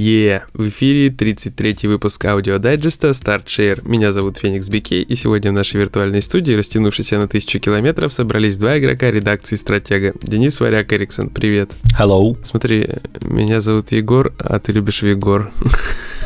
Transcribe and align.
Е, 0.00 0.44
в 0.54 0.66
эфире 0.70 1.08
33-й 1.10 1.86
выпуск 1.86 2.24
аудиодайджеста 2.24 3.08
StartShare. 3.08 3.86
Меня 3.86 4.12
зовут 4.12 4.38
Феникс 4.38 4.70
Бикей, 4.70 5.02
и 5.02 5.14
сегодня 5.14 5.50
в 5.50 5.54
нашей 5.54 5.78
виртуальной 5.78 6.22
студии, 6.22 6.54
растянувшейся 6.54 7.18
на 7.18 7.28
тысячу 7.28 7.60
километров, 7.60 8.10
собрались 8.10 8.56
два 8.56 8.78
игрока 8.78 9.10
редакции 9.10 9.56
«Стратега». 9.56 10.14
Денис 10.22 10.58
Варяк 10.58 10.90
Эриксон, 10.94 11.28
привет. 11.28 11.72
Hello. 11.98 12.34
Смотри, 12.42 12.88
меня 13.20 13.60
зовут 13.60 13.92
Егор, 13.92 14.32
а 14.38 14.58
ты 14.58 14.72
любишь 14.72 15.02
Vigor. 15.02 15.50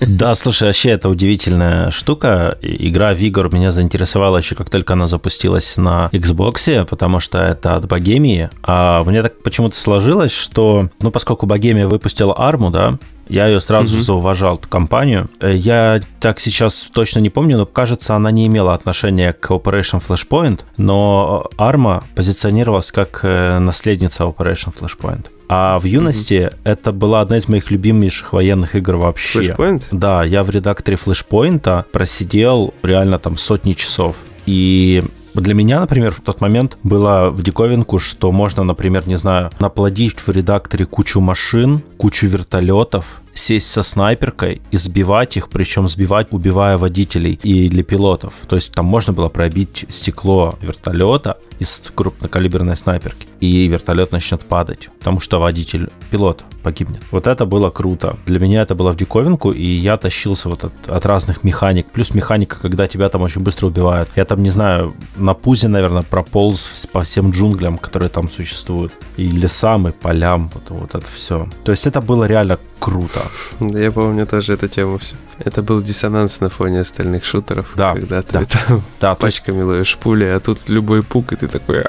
Да, 0.00 0.34
слушай, 0.34 0.64
вообще 0.68 0.90
это 0.90 1.08
удивительная 1.08 1.90
штука. 1.90 2.58
Игра 2.62 3.12
Vigor 3.12 3.52
меня 3.52 3.70
заинтересовала 3.70 4.38
еще 4.38 4.54
как 4.54 4.70
только 4.70 4.94
она 4.94 5.06
запустилась 5.06 5.76
на 5.76 6.08
Xbox, 6.12 6.84
потому 6.86 7.20
что 7.20 7.38
это 7.38 7.76
от 7.76 7.86
Богемии. 7.86 8.50
А 8.62 9.02
мне 9.04 9.22
так 9.22 9.42
почему-то 9.42 9.76
сложилось, 9.76 10.32
что, 10.32 10.88
ну, 11.00 11.10
поскольку 11.10 11.46
Богемия 11.46 11.86
выпустила 11.86 12.34
Арму, 12.38 12.70
да, 12.70 12.98
я 13.28 13.46
ее 13.46 13.60
сразу 13.60 13.96
же 13.96 14.02
зауважал, 14.02 14.56
эту 14.56 14.68
компанию. 14.68 15.28
Э, 15.40 15.54
я 15.54 16.00
так 16.18 16.40
сейчас 16.40 16.84
точно 16.84 17.20
не 17.20 17.30
помню, 17.30 17.56
но 17.56 17.66
кажется, 17.66 18.16
она 18.16 18.30
не 18.30 18.46
имела 18.46 18.74
отношения 18.74 19.32
к 19.32 19.50
Operation 19.50 20.02
Flashpoint, 20.06 20.60
но 20.76 21.48
Arma 21.56 22.02
позиционировалась 22.14 22.90
как 22.90 23.20
э, 23.22 23.58
наследница 23.58 24.24
Operation 24.24 24.74
Flashpoint. 24.76 25.26
А 25.52 25.80
в 25.80 25.84
юности 25.84 26.34
mm-hmm. 26.34 26.56
это 26.62 26.92
была 26.92 27.22
одна 27.22 27.36
из 27.36 27.48
моих 27.48 27.72
любимейших 27.72 28.32
военных 28.32 28.76
игр 28.76 28.94
вообще. 28.94 29.40
Flashpoint? 29.40 29.82
Да, 29.90 30.22
я 30.22 30.44
в 30.44 30.50
редакторе 30.50 30.96
Flashpoint 30.96 31.86
просидел 31.90 32.72
реально 32.84 33.18
там 33.18 33.36
сотни 33.36 33.72
часов. 33.72 34.18
И 34.46 35.02
для 35.34 35.54
меня, 35.54 35.80
например, 35.80 36.12
в 36.12 36.20
тот 36.20 36.40
момент 36.40 36.78
было 36.84 37.30
в 37.30 37.42
диковинку, 37.42 37.98
что 37.98 38.30
можно, 38.30 38.62
например, 38.62 39.08
не 39.08 39.16
знаю, 39.16 39.50
наплодить 39.58 40.20
в 40.20 40.28
редакторе 40.30 40.86
кучу 40.86 41.18
машин, 41.20 41.82
кучу 41.96 42.28
вертолетов, 42.28 43.20
сесть 43.34 43.70
со 43.70 43.82
снайперкой 43.82 44.60
и 44.70 44.76
сбивать 44.76 45.36
их, 45.36 45.48
причем 45.48 45.88
сбивать, 45.88 46.28
убивая 46.30 46.78
водителей 46.78 47.38
или 47.42 47.82
пилотов. 47.82 48.34
То 48.48 48.56
есть 48.56 48.72
там 48.72 48.86
можно 48.86 49.12
было 49.12 49.28
пробить 49.28 49.86
стекло 49.88 50.58
вертолета 50.60 51.38
из 51.58 51.92
крупнокалиберной 51.94 52.76
снайперки, 52.76 53.26
и 53.40 53.66
вертолет 53.68 54.12
начнет 54.12 54.40
падать, 54.40 54.88
потому 54.98 55.20
что 55.20 55.38
водитель, 55.40 55.90
пилот 56.10 56.44
погибнет. 56.62 57.02
Вот 57.10 57.26
это 57.26 57.46
было 57.46 57.70
круто. 57.70 58.16
Для 58.26 58.38
меня 58.38 58.62
это 58.62 58.74
было 58.74 58.92
в 58.92 58.96
диковинку, 58.96 59.50
и 59.50 59.64
я 59.64 59.96
тащился 59.96 60.48
вот 60.48 60.64
от, 60.64 60.72
от 60.88 61.06
разных 61.06 61.44
механик. 61.44 61.86
Плюс 61.86 62.14
механика, 62.14 62.56
когда 62.60 62.86
тебя 62.86 63.08
там 63.08 63.22
очень 63.22 63.42
быстро 63.42 63.66
убивают. 63.66 64.08
Я 64.16 64.24
там, 64.24 64.42
не 64.42 64.50
знаю, 64.50 64.94
на 65.16 65.34
пузе, 65.34 65.68
наверное, 65.68 66.02
прополз 66.02 66.86
по 66.92 67.00
всем 67.02 67.30
джунглям, 67.30 67.78
которые 67.78 68.08
там 68.08 68.28
существуют. 68.30 68.92
И 69.16 69.28
лесам, 69.28 69.88
и 69.88 69.92
полям. 69.92 70.50
Вот, 70.54 70.70
вот 70.70 70.94
это 70.94 71.06
все. 71.12 71.48
То 71.64 71.72
есть 71.72 71.86
это 71.86 72.00
было 72.00 72.24
реально 72.24 72.58
круто. 72.78 73.19
Да, 73.60 73.78
я 73.78 73.90
помню 73.90 74.26
тоже 74.26 74.54
эту 74.54 74.68
тему 74.68 74.98
все. 74.98 75.14
Это 75.38 75.62
был 75.62 75.82
диссонанс 75.82 76.40
на 76.40 76.50
фоне 76.50 76.80
остальных 76.80 77.24
шутеров. 77.24 77.72
Да. 77.76 77.92
Когда 77.92 78.22
да. 78.22 78.40
ты 78.40 78.58
там 78.68 78.82
да, 79.00 79.14
пачками 79.14 79.62
ловишь 79.62 79.96
пули, 79.96 80.24
а 80.24 80.40
тут 80.40 80.68
любой 80.68 81.02
пук, 81.02 81.32
и 81.32 81.36
ты 81.36 81.48
такой... 81.48 81.82